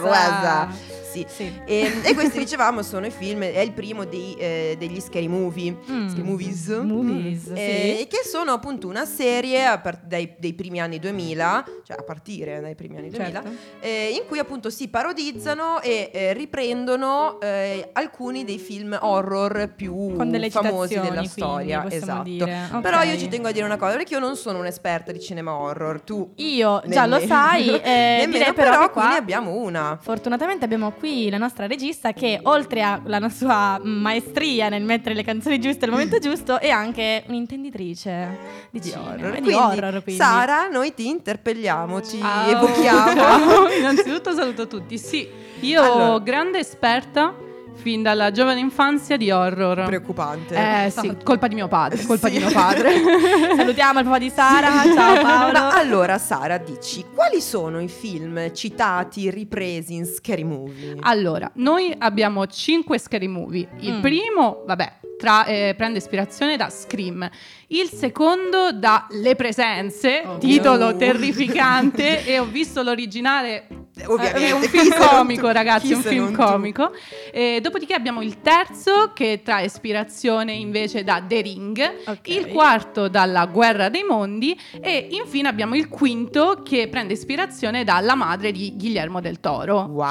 wasa. 0.02 0.68
Sì. 1.10 1.24
Sì. 1.28 1.52
E, 1.64 2.00
e 2.02 2.14
questi 2.14 2.38
dicevamo 2.38 2.82
sono 2.82 3.06
i 3.06 3.10
film, 3.12 3.42
è 3.44 3.60
il 3.60 3.70
primo 3.70 4.04
dei, 4.04 4.34
eh, 4.36 4.74
degli 4.76 4.98
scary 5.00 5.28
movie, 5.28 5.76
Mm. 5.88 6.08
scary 6.08 6.22
movies, 6.22 6.66
Movies, 6.68 7.50
Eh, 7.54 7.96
sì. 8.00 8.06
che 8.08 8.28
sono 8.28 8.50
appunto 8.52 8.88
una 8.88 9.04
serie 9.04 9.78
par- 9.80 10.00
dai, 10.04 10.34
dei 10.38 10.54
primi 10.54 10.80
anni 10.80 10.98
2000, 10.98 11.64
cioè 11.86 11.98
a 11.98 12.02
partire 12.02 12.60
dai 12.60 12.74
primi 12.74 12.96
anni 12.96 13.10
2000, 13.10 13.42
Certo. 13.42 13.56
Eh, 13.94 14.10
in 14.20 14.26
cui 14.26 14.38
appunto 14.38 14.70
si 14.70 14.88
parodizzano 14.88 15.80
e 15.80 16.10
eh, 16.12 16.32
riprendono 16.32 17.40
eh, 17.40 17.90
alcuni 17.92 18.44
dei 18.44 18.58
film 18.58 18.96
horror 19.00 19.72
più 19.74 20.16
famosi 20.50 20.94
della 20.94 21.08
quindi, 21.08 21.28
storia. 21.28 21.84
Esatto. 21.88 22.22
dire. 22.22 22.68
Ok. 22.72 22.80
Però 22.80 23.02
io 23.02 23.16
ci 23.16 23.28
tengo 23.28 23.48
a 23.48 23.52
dire 23.52 23.64
una 23.64 23.76
cosa, 23.76 23.96
perché 23.96 24.14
io 24.14 24.20
non 24.20 24.36
sono 24.36 24.58
un'esperta 24.58 25.12
di 25.12 25.20
cinema 25.20 25.52
horror, 25.54 26.00
tu 26.00 26.32
Io 26.36 26.82
già 26.86 27.06
lo 27.06 27.18
nemmeno. 27.18 27.34
sai, 27.34 27.68
eh, 27.80 28.16
Nemmeno, 28.26 28.52
però, 28.52 28.70
però 28.70 28.90
qua 28.90 29.08
ne 29.10 29.16
abbiamo 29.16 29.52
una. 29.54 29.98
Fortunatamente 30.00 30.64
abbiamo 30.64 30.90
qui 30.92 31.30
la 31.30 31.38
nostra 31.38 31.66
regista 31.66 32.12
che 32.12 32.40
oltre 32.42 32.82
alla 32.82 33.28
sua 33.28 33.80
maestria 33.82 34.68
nel 34.68 34.82
mettere 34.82 35.14
le 35.14 35.22
canzoni 35.22 35.60
giuste 35.60 35.84
al 35.84 35.90
momento 35.90 36.18
giusto 36.24 36.58
è 36.60 36.70
anche 36.70 37.24
un'intenditrice 37.26 38.38
di, 38.70 38.80
Di 38.80 38.92
horror. 38.92 39.34
e 39.34 39.40
di 39.40 39.42
Quindi, 39.42 39.52
horror 39.54 40.02
quindi. 40.02 40.20
Sara, 40.20 40.68
noi 40.68 40.94
ti 40.94 41.08
interpelliamo, 41.08 42.02
ci 42.02 42.18
Ciao. 42.18 42.50
evochiamo. 42.50 43.22
Innanzitutto 43.78 44.32
saluto 44.32 44.66
tutti. 44.66 44.98
Sì, 44.98 45.28
io 45.60 45.82
Allora. 45.82 46.18
grande 46.20 46.58
esperta 46.58 47.34
fin 47.76 48.02
dalla 48.02 48.30
giovane 48.30 48.60
infanzia 48.60 49.16
di 49.16 49.30
horror. 49.32 49.84
Preoccupante. 49.86 50.54
Eh 50.86 50.90
sì, 50.90 51.16
colpa 51.24 51.48
di 51.48 51.54
mio 51.56 51.66
padre, 51.66 52.04
colpa 52.04 52.28
di 52.28 52.38
mio 52.38 52.50
padre. 52.50 52.92
Salutiamo 53.56 53.98
il 53.98 54.04
papà 54.04 54.18
di 54.18 54.30
Sara, 54.30 54.68
ciao 54.94 55.20
Paolo. 55.22 55.52
Ma 55.58 55.74
allora, 55.74 56.16
Sara, 56.18 56.56
dici, 56.58 57.04
quali 57.12 57.40
sono 57.40 57.80
i 57.80 57.88
film 57.88 58.52
citati, 58.54 59.28
ripresi 59.30 59.94
in 59.94 60.04
Scary 60.06 60.44
Movie? 60.44 60.96
Allora, 61.00 61.50
noi 61.54 61.92
abbiamo 61.98 62.46
cinque 62.46 62.98
scary 62.98 63.26
movie. 63.26 63.66
Il 63.80 63.94
Mm. 63.94 64.00
primo, 64.00 64.62
vabbè, 64.66 64.92
tra- 65.18 65.44
eh, 65.44 65.74
prende 65.76 65.98
ispirazione 65.98 66.56
da 66.56 66.70
Scream. 66.70 67.28
Il 67.74 67.90
secondo 67.90 68.70
da 68.72 69.06
Le 69.10 69.34
presenze, 69.34 70.22
Oh. 70.24 70.38
titolo 70.38 70.94
terrificante 70.96 72.22
e 72.24 72.38
ho 72.38 72.44
visto 72.44 72.82
l'originale 72.82 73.66
Ovviamente. 74.06 74.48
È 74.48 74.50
un 74.50 74.62
film 74.62 74.92
comico, 75.08 75.48
ragazzi, 75.50 75.86
Chi 75.86 75.92
un 75.92 76.02
film 76.02 76.32
comico. 76.34 76.90
E 77.32 77.60
dopodiché 77.62 77.94
abbiamo 77.94 78.22
il 78.22 78.40
terzo 78.40 79.12
che 79.14 79.42
trae 79.44 79.66
ispirazione 79.66 80.52
invece 80.52 81.04
da 81.04 81.22
The 81.24 81.40
Ring, 81.40 81.94
Ok. 82.08 82.26
il 82.28 82.48
quarto 82.48 83.06
dalla 83.06 83.46
Guerra 83.46 83.88
dei 83.90 84.02
Mondi 84.02 84.58
e 84.80 85.06
infine 85.12 85.46
abbiamo 85.46 85.76
il 85.76 85.88
quinto 85.88 86.62
che 86.64 86.88
prende 86.88 87.12
ispirazione 87.12 87.84
dalla 87.84 88.16
madre 88.16 88.50
di 88.50 88.74
Guillermo 88.76 89.20
del 89.20 89.38
Toro. 89.38 89.82
Wow. 89.88 90.10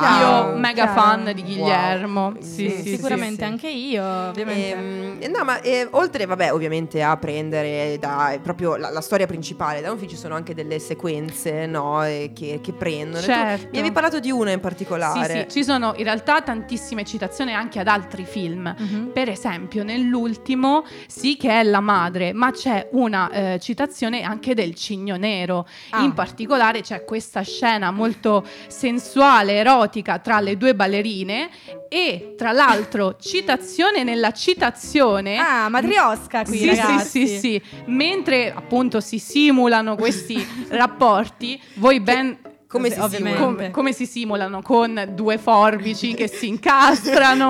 Io 0.52 0.58
mega 0.58 0.86
Chiaro. 0.86 1.02
fan 1.02 1.32
di 1.36 1.44
Guillermo. 1.44 2.22
Wow. 2.36 2.42
Sì, 2.42 2.70
Sì, 2.70 2.82
sì, 2.84 2.90
Sicuramente 2.96 3.44
sì. 3.44 3.52
anche 3.52 3.68
io, 3.70 4.02
ovviamente. 4.30 5.26
Ehm, 5.26 5.32
no, 5.36 5.44
ma 5.44 5.60
eh, 5.60 5.86
oltre, 5.92 6.26
vabbè, 6.26 6.54
ovviamente 6.54 7.04
a 7.04 7.18
prendere 7.18 7.53
da 8.00 8.38
proprio 8.42 8.76
la, 8.76 8.90
la 8.90 9.02
storia 9.02 9.26
principale 9.28 9.82
da 9.82 9.92
un 9.92 9.98
film 9.98 10.10
ci 10.10 10.16
sono 10.18 10.36
anche 10.36 10.54
delle 10.54 10.80
sequenze, 10.80 11.66
no, 11.66 12.00
che, 12.02 12.60
che 12.62 12.74
prendono. 12.74 13.20
Tu 13.20 13.26
Certo. 13.32 13.68
mi 13.72 13.78
avevi 13.80 13.92
parlato 13.94 14.20
di 14.20 14.32
una 14.32 14.50
in 14.52 14.58
Sì, 14.58 14.62
particolare. 14.62 15.46
sì, 15.50 15.60
ci 15.60 15.64
sono 15.64 15.94
in 15.98 16.04
realtà 16.04 16.42
tantissime 16.42 17.04
citazioni 17.06 17.54
anche 17.54 17.80
ad 17.80 17.88
altri 17.88 18.26
film. 18.26 18.74
Mhm. 18.78 19.12
Per 19.14 19.30
esempio, 19.30 19.84
nell'ultimo 19.84 20.84
sì 21.08 21.38
che 21.38 21.50
è 21.60 21.64
la 21.64 21.80
madre, 21.80 22.34
ma 22.34 22.52
c'è 22.52 22.88
una 22.92 23.30
eh, 23.32 23.60
citazione 23.60 24.22
anche 24.24 24.54
del 24.54 24.74
cigno 24.76 25.16
nero. 25.18 25.68
Ah. 25.92 26.02
In 26.04 26.14
particolare 26.14 26.82
c'è 26.82 27.04
questa 27.06 27.42
scena 27.42 27.92
molto 27.92 28.46
sensuale, 28.68 29.54
erotica 29.54 30.20
tra 30.20 30.40
le 30.40 30.58
due 30.58 30.76
ballerine 30.76 31.50
e 31.90 32.34
tra 32.38 32.52
l'altro 32.52 33.16
citazione 33.20 34.04
nella 34.04 34.32
citazione. 34.32 35.38
Ah, 35.38 35.70
matriosca 35.70 36.44
qui, 36.44 36.58
Sì, 36.58 36.66
ragazzi. 36.66 37.28
sì, 37.28 37.38
sì, 37.40 37.40
sì. 37.44 37.62
Mentre 37.88 38.54
appunto 38.56 39.02
si 39.02 39.20
simulano 39.20 39.96
questi 39.98 40.46
rapporti, 40.70 41.60
voi 41.76 42.00
ben 42.00 42.38
Come 42.68 42.90
si 42.90 43.00
simula? 43.10 43.70
come, 43.70 43.92
si 43.92 44.06
simulano? 44.08 44.62
Con 44.62 45.10
due 45.14 45.38
forbici 45.38 46.14
che 46.16 46.28
si 46.30 46.48
incastrano, 46.48 47.50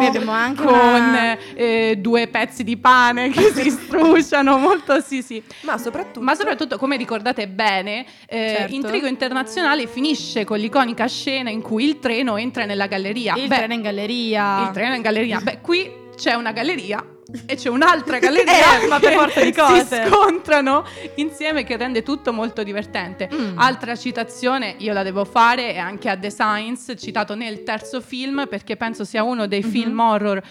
con 0.55 0.73
una- 0.73 1.37
eh, 1.53 1.95
due 1.99 2.27
pezzi 2.27 2.63
di 2.63 2.75
pane 2.75 3.29
che 3.29 3.53
si 3.53 3.69
strusciano, 3.71 4.57
molto 4.57 4.99
sì 4.99 5.21
sì. 5.21 5.41
Ma 5.61 5.77
soprattutto... 5.77 6.21
Ma 6.21 6.33
soprattutto, 6.35 6.77
come 6.77 6.97
ricordate 6.97 7.47
bene, 7.47 8.03
eh, 8.27 8.55
Certo. 8.57 8.73
Intrigo 8.75 9.05
Internazionale 9.07 9.85
finisce 9.87 10.43
con 10.43 10.57
l'iconica 10.57 11.07
scena 11.07 11.49
in 11.51 11.61
cui 11.61 11.85
il 11.85 11.99
treno 11.99 12.35
entra 12.35 12.65
nella 12.65 12.87
galleria. 12.87 13.35
Il 13.37 13.47
Beh, 13.47 13.55
treno 13.57 13.73
in 13.75 13.81
galleria. 13.81 14.65
il 14.65 14.71
treno 14.73 14.95
in 14.95 15.01
galleria. 15.01 15.39
Beh, 15.39 15.59
qui 15.61 15.89
c'è 16.17 16.33
una 16.33 16.51
galleria 16.51 17.03
e 17.45 17.55
c'è 17.55 17.69
un'altra 17.69 18.19
galleria 18.19 18.51
Eh, 18.83 18.87
ma 18.87 18.99
per 18.99 19.13
forza 19.13 19.39
di 19.41 19.53
si 19.53 19.59
cose. 19.59 20.05
scontrano 20.07 20.85
insieme 21.15 21.63
che 21.63 21.77
rende 21.77 22.03
tutto 22.03 22.33
molto 22.33 22.63
divertente. 22.63 23.29
Mm. 23.33 23.57
Altra 23.57 23.95
citazione, 23.95 24.75
io 24.79 24.93
la 24.93 25.03
devo 25.03 25.23
fare, 25.25 25.73
è 25.73 25.77
anche 25.77 26.09
a 26.09 26.17
The 26.17 26.29
Science, 26.29 26.95
citato 26.97 27.35
nel 27.35 27.63
terzo 27.63 28.01
film 28.01 28.45
perché 28.49 28.75
penso 28.77 29.03
sia 29.05 29.23
uno 29.23 29.47
dei 29.47 29.61
Mhm. 29.63 29.69
film 29.69 29.99
horror 29.99 30.41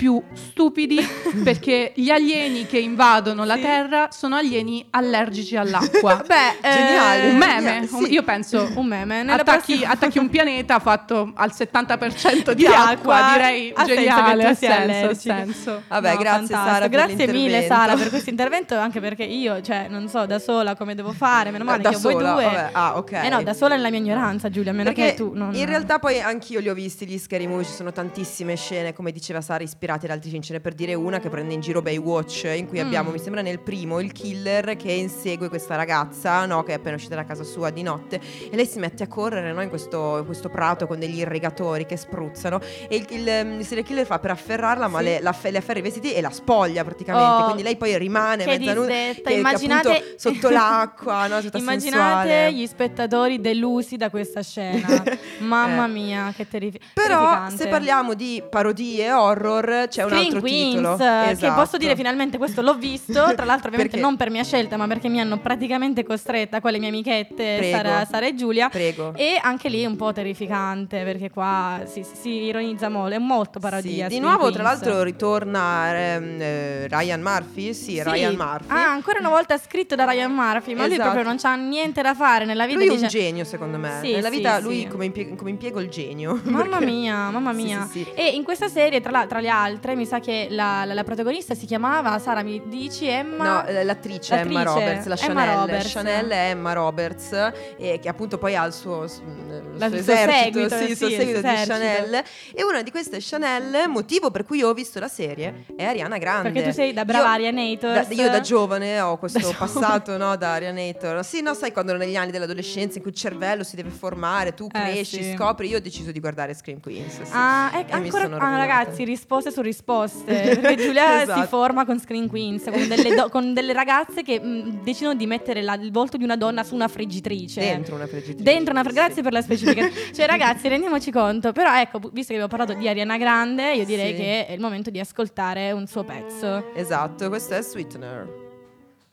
più 0.00 0.18
stupidi 0.32 0.98
perché 1.44 1.92
gli 1.94 2.08
alieni 2.08 2.64
che 2.64 2.78
invadono 2.78 3.44
la 3.44 3.56
Sì. 3.56 3.60
Terra 3.60 4.08
sono 4.10 4.36
alieni 4.36 4.86
allergici 4.88 5.56
all'acqua. 5.56 6.16
Beh, 6.26 6.66
eh, 6.66 6.72
Geniale. 6.72 7.28
un 7.28 7.36
meme, 7.36 7.86
sì. 7.86 7.94
un- 7.94 8.06
io 8.08 8.22
penso 8.22 8.70
un 8.76 8.86
meme. 8.86 9.20
Attacchi, 9.20 9.72
prossima- 9.74 9.90
attacchi 9.90 10.18
un 10.18 10.30
pianeta 10.30 10.78
fatto 10.78 11.32
al 11.34 11.50
70% 11.54 12.52
di, 12.52 12.54
Di 12.54 12.66
acqua, 12.66 12.88
acqua, 13.16 13.32
direi 13.34 13.72
ha 13.74 13.84
senso 13.84 13.94
geniale, 13.94 14.36
che 14.36 14.40
tu 14.40 14.46
ha 14.46 14.54
sia 14.54 14.74
senso, 14.86 15.10
ha 15.10 15.14
senso. 15.14 15.82
Vabbè, 15.88 16.12
No, 16.14 16.18
grazie 16.18 16.46
fantastico. 16.46 16.64
Sara 16.64 16.78
per 16.78 16.88
Grazie 16.88 17.26
mille. 17.32 17.66
Sara 17.66 17.94
per 17.96 18.08
questo 18.08 18.30
intervento, 18.30 18.76
anche 18.78 19.00
perché 19.00 19.24
io, 19.24 19.60
cioè, 19.60 19.86
non 19.90 20.08
so 20.08 20.24
da 20.24 20.38
sola 20.38 20.76
come 20.76 20.94
devo 20.94 21.12
fare, 21.12 21.50
meno 21.50 21.64
male 21.64 21.82
Da 21.82 21.90
che 21.90 21.96
ho 21.96 22.00
voi 22.00 22.12
sola, 22.14 22.32
due. 22.32 22.44
vabbè, 22.44 22.68
ah, 22.72 22.96
ok. 22.96 23.12
Eh 23.12 23.28
no, 23.28 23.42
da 23.42 23.52
sola 23.52 23.74
nella 23.76 23.90
mia 23.90 23.98
ignoranza, 23.98 24.48
Giulia, 24.48 24.70
a 24.70 24.74
meno 24.74 24.92
Perché 24.94 25.10
che 25.10 25.14
tu 25.16 25.32
non 25.34 25.54
in 25.54 25.66
realtà 25.66 25.98
poi 25.98 26.22
anch'io 26.22 26.60
li 26.60 26.70
ho 26.70 26.74
visti 26.74 27.06
gli 27.06 27.18
scary 27.18 27.46
movie, 27.46 27.66
ci 27.66 27.72
sono 27.72 27.92
tantissime 27.92 28.56
scene, 28.56 28.94
come 28.94 29.12
diceva 29.12 29.42
Sara, 29.42 29.62
ispirate 29.62 29.88
ad 30.06 30.10
altri 30.12 30.30
film. 30.30 30.42
Ce 30.42 30.52
n'è 30.52 30.60
per 30.60 30.74
dire 30.74 30.94
una 30.94 31.18
che 31.20 31.28
prende 31.28 31.54
in 31.54 31.60
giro 31.60 31.82
Baywatch, 31.82 32.44
in 32.56 32.66
cui 32.66 32.78
Mm. 32.80 32.86
abbiamo, 32.86 33.10
mi 33.10 33.18
sembra 33.18 33.42
nel 33.42 33.58
primo, 33.60 34.00
il 34.00 34.12
killer 34.12 34.76
che 34.76 34.92
insegue 34.92 35.48
questa 35.48 35.76
ragazza, 35.76 36.44
no, 36.46 36.62
che 36.62 36.72
è 36.72 36.74
appena 36.76 36.96
uscita 36.96 37.14
da 37.14 37.24
casa 37.24 37.44
sua 37.44 37.70
di 37.70 37.82
notte 37.82 38.20
e 38.50 38.54
lei 38.56 38.66
si 38.66 38.78
mette 38.78 39.02
a 39.02 39.06
correre, 39.08 39.52
no, 39.52 39.62
in 39.62 39.68
questo, 39.68 40.18
in 40.18 40.24
questo 40.26 40.48
prato 40.48 40.86
con 40.86 40.98
degli 40.98 41.18
irrigatori 41.18 41.86
che 41.86 41.96
spruzzano 41.96 42.60
e 42.88 42.96
il, 42.96 43.06
il, 43.10 43.28
ehm, 43.28 43.58
il 43.60 43.66
serial 43.66 43.86
killer 43.86 44.06
fa 44.06 44.18
per 44.18 44.30
afferrarla, 44.32 44.88
ma 44.88 44.98
Sì. 44.98 45.04
le, 45.04 45.20
la, 45.20 45.34
le 45.42 45.58
afferra 45.58 45.78
i 45.78 45.82
vestiti 45.82 46.12
e 46.12 46.20
la 46.20 46.30
spoglia 46.30 46.84
praticamente, 46.84 47.28
Oh, 47.42 47.44
quindi 47.44 47.62
lei 47.62 47.76
poi 47.76 47.96
rimane 47.98 48.44
mezza 48.46 48.72
nuda, 48.74 48.86
che- 48.88 49.22
immaginate- 49.32 50.14
sotto 50.16 50.48
l'acqua, 50.50 51.26
no, 51.26 51.38
Immaginate 51.52 51.80
sensuale. 51.80 52.52
gli 52.52 52.66
spettatori 52.66 53.40
delusi 53.40 53.96
da 53.96 54.10
questa 54.10 54.42
scena. 54.42 55.02
Mamma 55.40 55.84
Eh. 55.86 55.88
mia, 55.88 56.32
che 56.36 56.46
terrifi- 56.48 56.78
Però 56.94 57.18
terrificante. 57.20 57.56
se 57.56 57.68
parliamo 57.68 58.14
di 58.14 58.42
parodie 58.48 59.12
horror, 59.12 59.79
c'è 59.88 60.02
un 60.04 60.08
Scream 60.10 60.24
altro 60.26 60.40
Queens, 60.40 60.74
titolo. 60.74 60.96
che 60.96 61.30
Esatto. 61.30 61.60
posso 61.60 61.76
dire 61.76 61.96
finalmente 61.96 62.38
questo 62.38 62.62
l'ho 62.62 62.74
visto, 62.74 63.12
tra 63.12 63.44
l'altro 63.44 63.68
ovviamente 63.68 63.96
Perché? 63.96 64.00
non 64.00 64.16
per 64.16 64.30
mia 64.30 64.44
scelta, 64.44 64.76
ma 64.76 64.86
perché 64.86 65.08
mi 65.08 65.20
hanno 65.20 65.38
praticamente 65.38 66.04
costretta 66.04 66.60
con 66.60 66.70
le 66.72 66.78
mie 66.78 66.88
amichette 66.88 67.56
Prego. 67.58 67.76
Sara, 67.76 68.04
Sara 68.04 68.26
e 68.26 68.34
Giulia. 68.34 68.68
Prego. 68.68 69.12
E 69.16 69.38
anche 69.40 69.68
lì 69.68 69.82
è 69.82 69.86
un 69.86 69.96
po' 69.96 70.12
terrificante 70.12 71.02
perché 71.04 71.30
qua 71.30 71.80
si, 71.86 72.04
si- 72.04 72.28
ironizza 72.44 72.88
molto, 72.88 73.14
è 73.14 73.18
molto 73.18 73.58
parodia. 73.60 74.08
Sì, 74.08 74.14
di 74.14 74.20
nuovo, 74.20 74.50
tra 74.50 74.62
Queens. 74.62 74.82
l'altro, 74.82 75.02
ritorna 75.02 75.94
ehm, 75.94 76.36
eh, 76.40 76.88
Ryan 76.88 77.20
Murphy. 77.20 77.72
Sì, 77.74 77.92
Sì. 77.94 78.02
Ryan 78.02 78.34
Murphy. 78.34 78.66
Ah, 78.72 78.90
ancora 78.90 79.18
una 79.18 79.28
volta 79.28 79.56
scritto 79.58 79.94
da 79.94 80.04
Ryan 80.04 80.32
Murphy, 80.32 80.74
ma 80.74 80.82
lui 80.84 80.92
Esatto. 80.94 81.10
proprio 81.10 81.24
non 81.24 81.36
c'ha 81.38 81.54
niente 81.54 82.02
da 82.02 82.14
fare 82.14 82.44
nella 82.44 82.66
vita. 82.66 82.78
Lui 82.78 82.88
è 82.88 82.90
un 82.90 82.96
dice- 82.96 83.08
genio, 83.08 83.44
secondo 83.44 83.78
me. 83.78 83.98
Sì, 84.02 84.12
Nella 84.12 84.30
vita, 84.30 84.56
sì. 84.56 84.62
lui 84.62 84.86
come, 84.88 85.04
impie- 85.06 85.34
come 85.36 85.50
impiego 85.50 85.80
il 85.80 85.88
genio. 85.88 86.40
Mamma 86.44 86.64
Perché- 86.78 86.84
mia, 86.86 87.30
mamma 87.30 87.52
mia. 87.52 87.88
E 88.14 88.28
in 88.28 88.42
questa 88.42 88.68
serie, 88.68 89.00
tra, 89.00 89.10
la- 89.10 89.26
tra 89.26 89.40
le 89.40 89.48
altre, 89.48 89.69
mi 89.94 90.06
sa 90.06 90.18
che 90.20 90.48
la, 90.50 90.84
la- 90.84 90.94
la 90.94 91.04
protagonista 91.04 91.54
si 91.54 91.66
chiamava, 91.66 92.18
Sara 92.18 92.42
mi 92.42 92.60
dici, 92.66 93.06
Emma? 93.06 93.62
No, 93.62 93.66
eh, 93.66 93.84
l'attrice, 93.84 94.34
Emma 94.34 94.62
L'attrice, 94.62 94.78
Roberts, 94.86 95.06
la 95.06 95.16
Emma 95.20 95.44
Chanel. 95.44 95.58
Roberts. 95.58 95.92
Chanel 95.92 96.28
è 96.30 96.48
Emma 96.50 96.72
Roberts, 96.72 97.32
eh, 97.78 97.98
che 98.00 98.08
appunto 98.08 98.38
poi 98.38 98.56
ha 98.56 98.64
il 98.64 98.72
suo, 98.72 99.06
s- 99.06 99.20
il 99.20 99.76
suo 99.78 99.86
esercito, 99.96 100.32
seguito, 100.68 100.76
sì, 100.76 100.84
il 100.90 100.96
suo 100.96 101.06
sì, 101.06 101.12
il 101.12 101.18
seguito 101.18 101.40
suo 101.40 101.48
di 101.48 101.54
esercito. 101.54 101.72
Chanel. 101.78 102.24
E 102.54 102.64
una 102.64 102.82
di 102.82 102.90
queste 102.90 103.18
Chanel, 103.20 103.88
motivo 103.88 104.30
per 104.30 104.44
cui 104.44 104.62
ho 104.62 104.72
visto 104.74 104.98
la 104.98 105.08
serie, 105.08 105.64
è 105.76 105.84
Ariana 105.84 106.18
Grande. 106.18 106.50
Perché 106.50 106.68
tu 106.68 106.74
sei 106.74 106.92
da 106.92 107.04
brava 107.04 107.24
Io- 107.36 107.48
Arianator. 107.48 108.06
io 108.10 108.30
da 108.30 108.40
giovane 108.40 109.00
ho 109.00 109.16
questo 109.18 109.38
Da 109.38 109.54
passato 109.56 110.16
no, 110.16 110.36
da 110.36 110.52
Arianator. 110.54 111.24
Sì, 111.24 111.42
no, 111.42 111.54
sai 111.54 111.72
quando 111.72 111.96
negli 111.96 112.16
anni 112.16 112.30
dell'adolescenza 112.30 112.96
in 112.96 113.02
cui 113.02 113.10
il 113.12 113.16
cervello 113.16 113.62
si 113.64 113.76
deve 113.76 113.90
formare, 113.90 114.54
tu 114.54 114.66
Eh, 114.66 114.68
cresci, 114.80 115.22
sì. 115.22 115.34
scopri. 115.36 115.68
Io 115.68 115.76
ho 115.78 115.80
deciso 115.80 116.10
di 116.12 116.20
guardare 116.20 116.54
Scream 116.54 116.80
Queens. 116.80 117.22
sì. 117.22 117.30
Ah, 117.32 117.70
ecco, 117.74 117.90
E 117.92 117.94
ancora 117.94 118.24
ah, 118.38 118.56
ragazzi, 118.56 119.04
risposte 119.04 119.50
su 119.50 119.59
risposte. 119.62 120.58
Perché 120.60 120.76
Giulia 120.76 121.22
Esatto. 121.22 121.40
si 121.40 121.46
forma 121.46 121.84
con 121.84 121.98
Screen 121.98 122.28
Queens, 122.28 122.64
con 122.64 122.86
delle, 122.88 123.14
do- 123.14 123.28
con 123.28 123.52
delle 123.54 123.72
ragazze 123.72 124.22
che 124.22 124.40
mh, 124.40 124.82
decidono 124.82 125.14
di 125.14 125.26
mettere 125.26 125.62
la- 125.62 125.74
il 125.74 125.90
volto 125.92 126.16
di 126.16 126.24
una 126.24 126.36
donna 126.36 126.62
su 126.64 126.74
una 126.74 126.88
friggitrice. 126.88 127.60
Dentro 127.60 127.94
una 127.94 128.06
friggitrice. 128.06 128.42
Dentro 128.42 128.72
una 128.72 128.82
fr- 128.82 128.90
sì. 128.92 128.96
Grazie 128.96 129.22
per 129.22 129.32
la 129.32 129.42
specifica. 129.42 129.88
cioè, 130.14 130.26
ragazzi, 130.26 130.68
rendiamoci 130.68 131.10
conto. 131.10 131.52
Però, 131.52 131.74
ecco, 131.78 131.98
visto 132.12 132.32
che 132.34 132.40
abbiamo 132.40 132.48
parlato 132.48 132.72
di 132.74 132.88
Ariana 132.88 133.16
Grande, 133.18 133.74
io 133.74 133.84
direi 133.84 134.12
Sì. 134.14 134.16
che 134.20 134.46
è 134.46 134.52
il 134.52 134.60
momento 134.60 134.90
di 134.90 134.98
ascoltare 135.00 135.72
un 135.72 135.86
suo 135.86 136.04
pezzo. 136.04 136.72
Esatto, 136.74 137.28
questo 137.28 137.54
è 137.54 137.62
Sweetener. 137.62 138.48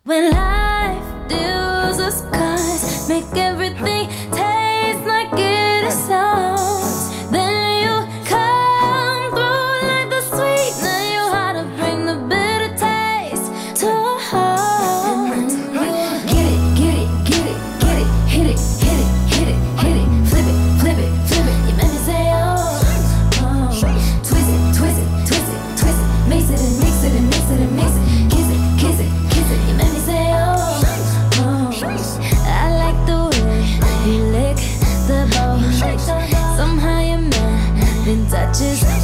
When 0.03 0.29
life 0.29 1.25
deals 1.27 1.97
us 1.97 2.23
cards, 2.31 3.07
make 3.09 3.37
everything 3.37 4.07
taste 4.31 5.05
like 5.05 5.33
it 5.37 5.91
sounds. 5.91 7.16
just 38.59 38.96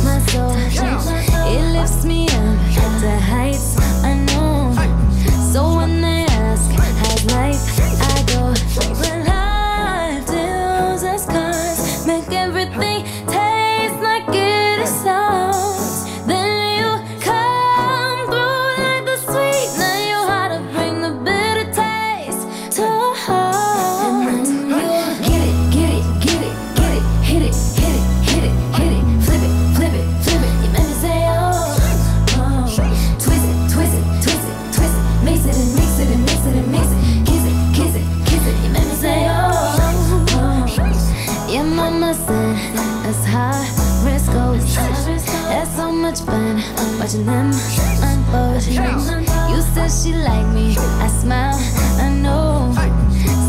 she 50.01 50.11
liked 50.13 50.49
me, 50.53 50.75
I 50.77 51.07
smile, 51.07 51.55
I 51.99 52.09
know. 52.09 52.73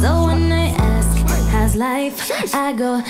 So 0.01 0.27
when 0.27 0.49
they 0.49 0.75
ask 0.77 1.17
how's 1.51 1.75
life, 1.75 2.31
I 2.55 2.73
go 2.73 3.01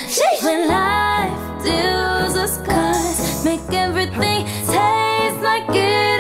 when 0.43 0.69
life 0.69 1.65
deals 1.65 2.37
us 2.37 2.57
cards, 2.59 3.45
make 3.45 3.61
everything 3.73 4.47
taste 4.67 5.41
like 5.43 5.69
it 5.71 6.14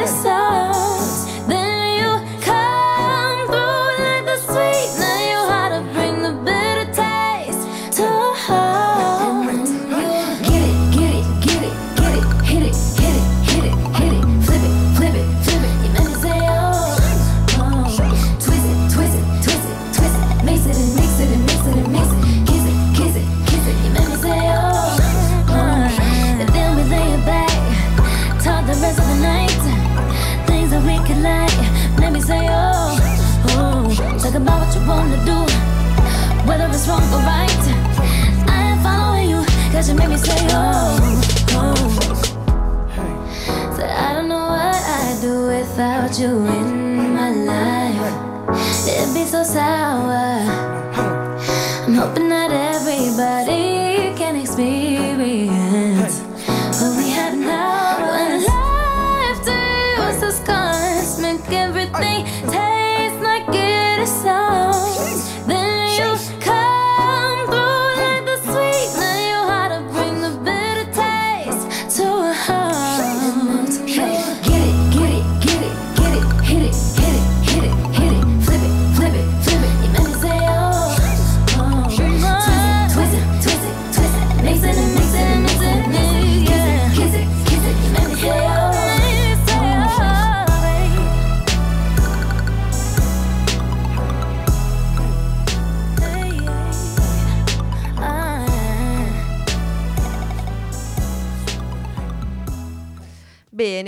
without 45.75 46.17
you 46.21 46.29
in 46.29 47.15
my 47.15 47.31
life. 47.31 48.87
It'd 48.87 49.13
be 49.13 49.25
so 49.25 49.43
sour. 49.43 50.84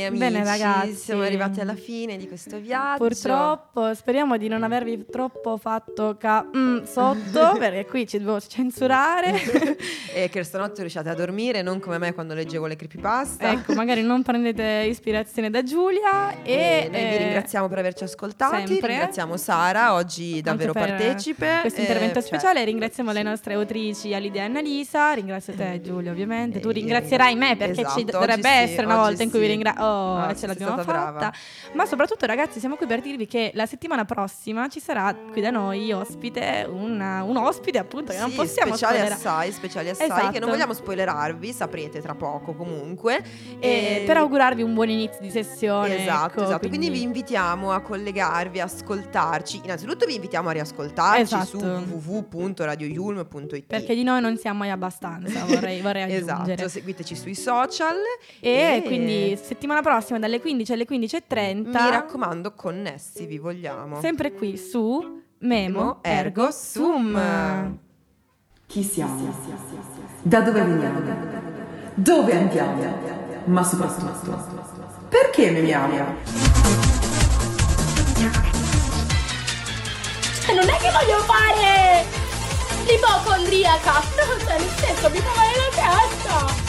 Amici, 0.06 0.24
Bene, 0.24 0.44
ragazzi. 0.44 0.94
siamo 0.94 1.22
arrivati 1.22 1.60
alla 1.60 1.74
fine 1.74 2.16
di 2.16 2.26
questo 2.26 2.58
viaggio. 2.58 3.04
Purtroppo 3.04 3.94
speriamo 3.94 4.36
di 4.36 4.48
non 4.48 4.62
avervi 4.62 5.06
troppo 5.10 5.56
fatto 5.56 6.16
ca 6.18 6.44
mm, 6.44 6.82
sotto 6.84 7.56
perché 7.58 7.86
qui 7.86 8.06
ci 8.06 8.18
devo 8.18 8.40
censurare. 8.40 9.34
e 10.14 10.28
che 10.28 10.42
stanotte 10.42 10.80
riusciate 10.80 11.08
a 11.08 11.14
dormire, 11.14 11.62
non 11.62 11.80
come 11.80 11.98
me 11.98 12.14
quando 12.14 12.34
leggevo 12.34 12.66
le 12.66 12.76
creepypasta. 12.76 13.52
ecco, 13.52 13.74
magari 13.74 14.02
non 14.02 14.22
prendete 14.22 14.86
ispirazione 14.88 15.50
da 15.50 15.62
Giulia 15.62 16.42
e 16.42 16.54
E 16.84 16.88
noi 16.90 17.00
vi 17.00 17.14
eh, 17.14 17.18
ringraziamo 17.18 17.68
per 17.68 17.78
averci 17.78 18.04
ascoltati, 18.04 18.66
sempre. 18.66 18.88
ringraziamo 18.88 19.36
Sara, 19.36 19.94
oggi 19.94 20.40
davvero 20.40 20.72
partecipe. 20.72 21.58
Questo 21.60 21.80
eh, 21.80 21.82
intervento 21.82 22.20
cioè, 22.20 22.22
speciale 22.22 22.64
ringraziamo 22.64 23.12
le 23.12 23.22
nostre 23.22 23.54
autrici 23.54 24.14
Alidia 24.14 24.42
e 24.42 24.44
Annalisa, 24.44 25.12
ringrazio 25.12 25.54
te 25.54 25.80
Giulia 25.82 26.10
ovviamente, 26.10 26.60
tu 26.60 26.68
Eh, 26.68 26.72
ringrazierai 26.72 27.34
me 27.34 27.56
perché 27.56 27.80
esatto, 27.80 27.98
ci 27.98 28.04
dovrebbe 28.04 28.48
sì, 28.48 28.56
essere 28.56 28.86
una 28.86 28.96
oggi 28.96 29.04
volta 29.06 29.22
in 29.22 29.30
cui 29.30 29.38
vi 29.38 29.44
sì. 29.44 29.50
ringrazio, 29.50 29.84
oh, 29.84 29.95
Ah, 29.96 30.30
e 30.30 30.36
ce 30.36 30.46
l'abbiamo 30.46 30.76
fatta, 30.76 30.84
brava. 31.12 31.32
ma 31.74 31.86
soprattutto 31.86 32.26
ragazzi 32.26 32.58
siamo 32.60 32.76
qui 32.76 32.86
per 32.86 33.00
dirvi 33.00 33.26
che 33.26 33.50
la 33.54 33.66
settimana 33.66 34.04
prossima 34.04 34.68
ci 34.68 34.80
sarà 34.80 35.14
qui 35.32 35.40
da 35.40 35.50
noi 35.50 35.92
ospite, 35.92 36.66
una- 36.68 37.22
un 37.22 37.36
ospite 37.36 37.78
appunto 37.78 38.12
che 38.12 38.18
non 38.18 38.30
Sì, 38.30 38.36
possiamo 38.36 38.74
speciali 38.74 38.98
spoilerare. 38.98 39.14
assai, 39.14 39.52
speciali 39.52 39.88
assai, 39.90 40.08
che 40.08 40.14
Esatto. 40.14 40.38
non 40.40 40.50
vogliamo 40.50 40.72
spoilerarvi, 40.72 41.52
saprete 41.52 42.00
tra 42.00 42.14
poco 42.14 42.54
comunque. 42.54 43.22
E 43.60 44.02
per 44.06 44.16
augurarvi 44.18 44.62
un 44.62 44.74
buon 44.74 44.88
inizio 44.90 45.20
di 45.20 45.30
sessione. 45.30 46.02
Esatto, 46.02 46.40
ecco, 46.40 46.44
esatto. 46.44 46.68
Quindi... 46.68 46.90
vi 46.90 47.02
invitiamo 47.02 47.72
a 47.72 47.80
collegarvi, 47.80 48.60
ascoltarci. 48.60 49.60
Innanzitutto 49.64 50.06
vi 50.06 50.14
invitiamo 50.14 50.48
a 50.48 50.52
riascoltarci 50.52 51.22
Esatto. 51.22 51.46
su 51.46 51.58
www.radioyulm.it. 51.58 53.64
Perché 53.66 53.94
di 53.94 54.02
noi 54.02 54.20
non 54.20 54.36
siamo 54.36 54.58
mai 54.58 54.70
abbastanza, 54.70 55.44
vorrei, 55.44 55.80
vorrei 55.80 56.02
aggiungere. 56.04 56.52
Esatto, 56.54 56.68
seguiteci 56.68 57.14
sui 57.16 57.34
social 57.34 57.96
E 58.40 58.82
quindi 58.84 59.38
settimana 59.42 59.80
prossima 59.80 59.85
dalle 60.18 60.40
15 60.40 60.72
alle 60.72 60.84
15.30 60.84 61.54
mi 61.54 61.72
raccomando 61.72 62.54
connessi 62.54 63.24
vi 63.26 63.38
vogliamo. 63.38 64.00
sempre 64.00 64.32
qui 64.32 64.56
su 64.56 65.22
Memo 65.38 65.98
Ergo 66.02 66.50
Sum. 66.50 67.78
Chi 68.66 68.82
siamo? 68.82 69.32
Da 70.22 70.40
dove 70.40 70.60
veniamo? 70.60 71.00
Dove 71.94 72.36
andiamo? 72.36 72.82
Ma 73.44 73.62
soprattutto, 73.62 74.44
perché 75.08 75.52
memiamo? 75.52 75.94
Non 80.48 80.68
è 80.68 80.76
che 80.78 80.90
voglio 80.90 81.18
fare 81.20 82.04
l'ipocondriaca. 82.86 84.02
Cioè, 84.46 84.58
nel 84.58 84.68
senso, 84.68 85.10
mi 85.10 85.18
fa 85.18 85.32
male 85.36 85.52
la 85.56 85.70
testa. 85.70 86.65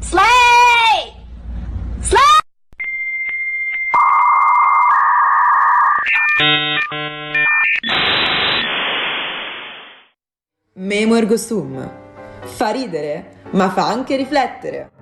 Slay! 0.00 1.12
Slay! 2.00 2.20
Memo 10.72 11.16
ergo 11.16 11.36
sum. 11.36 11.92
Fa 12.44 12.70
ridere, 12.70 13.42
ma 13.50 13.68
fa 13.68 13.88
anche 13.88 14.16
riflettere. 14.16 15.01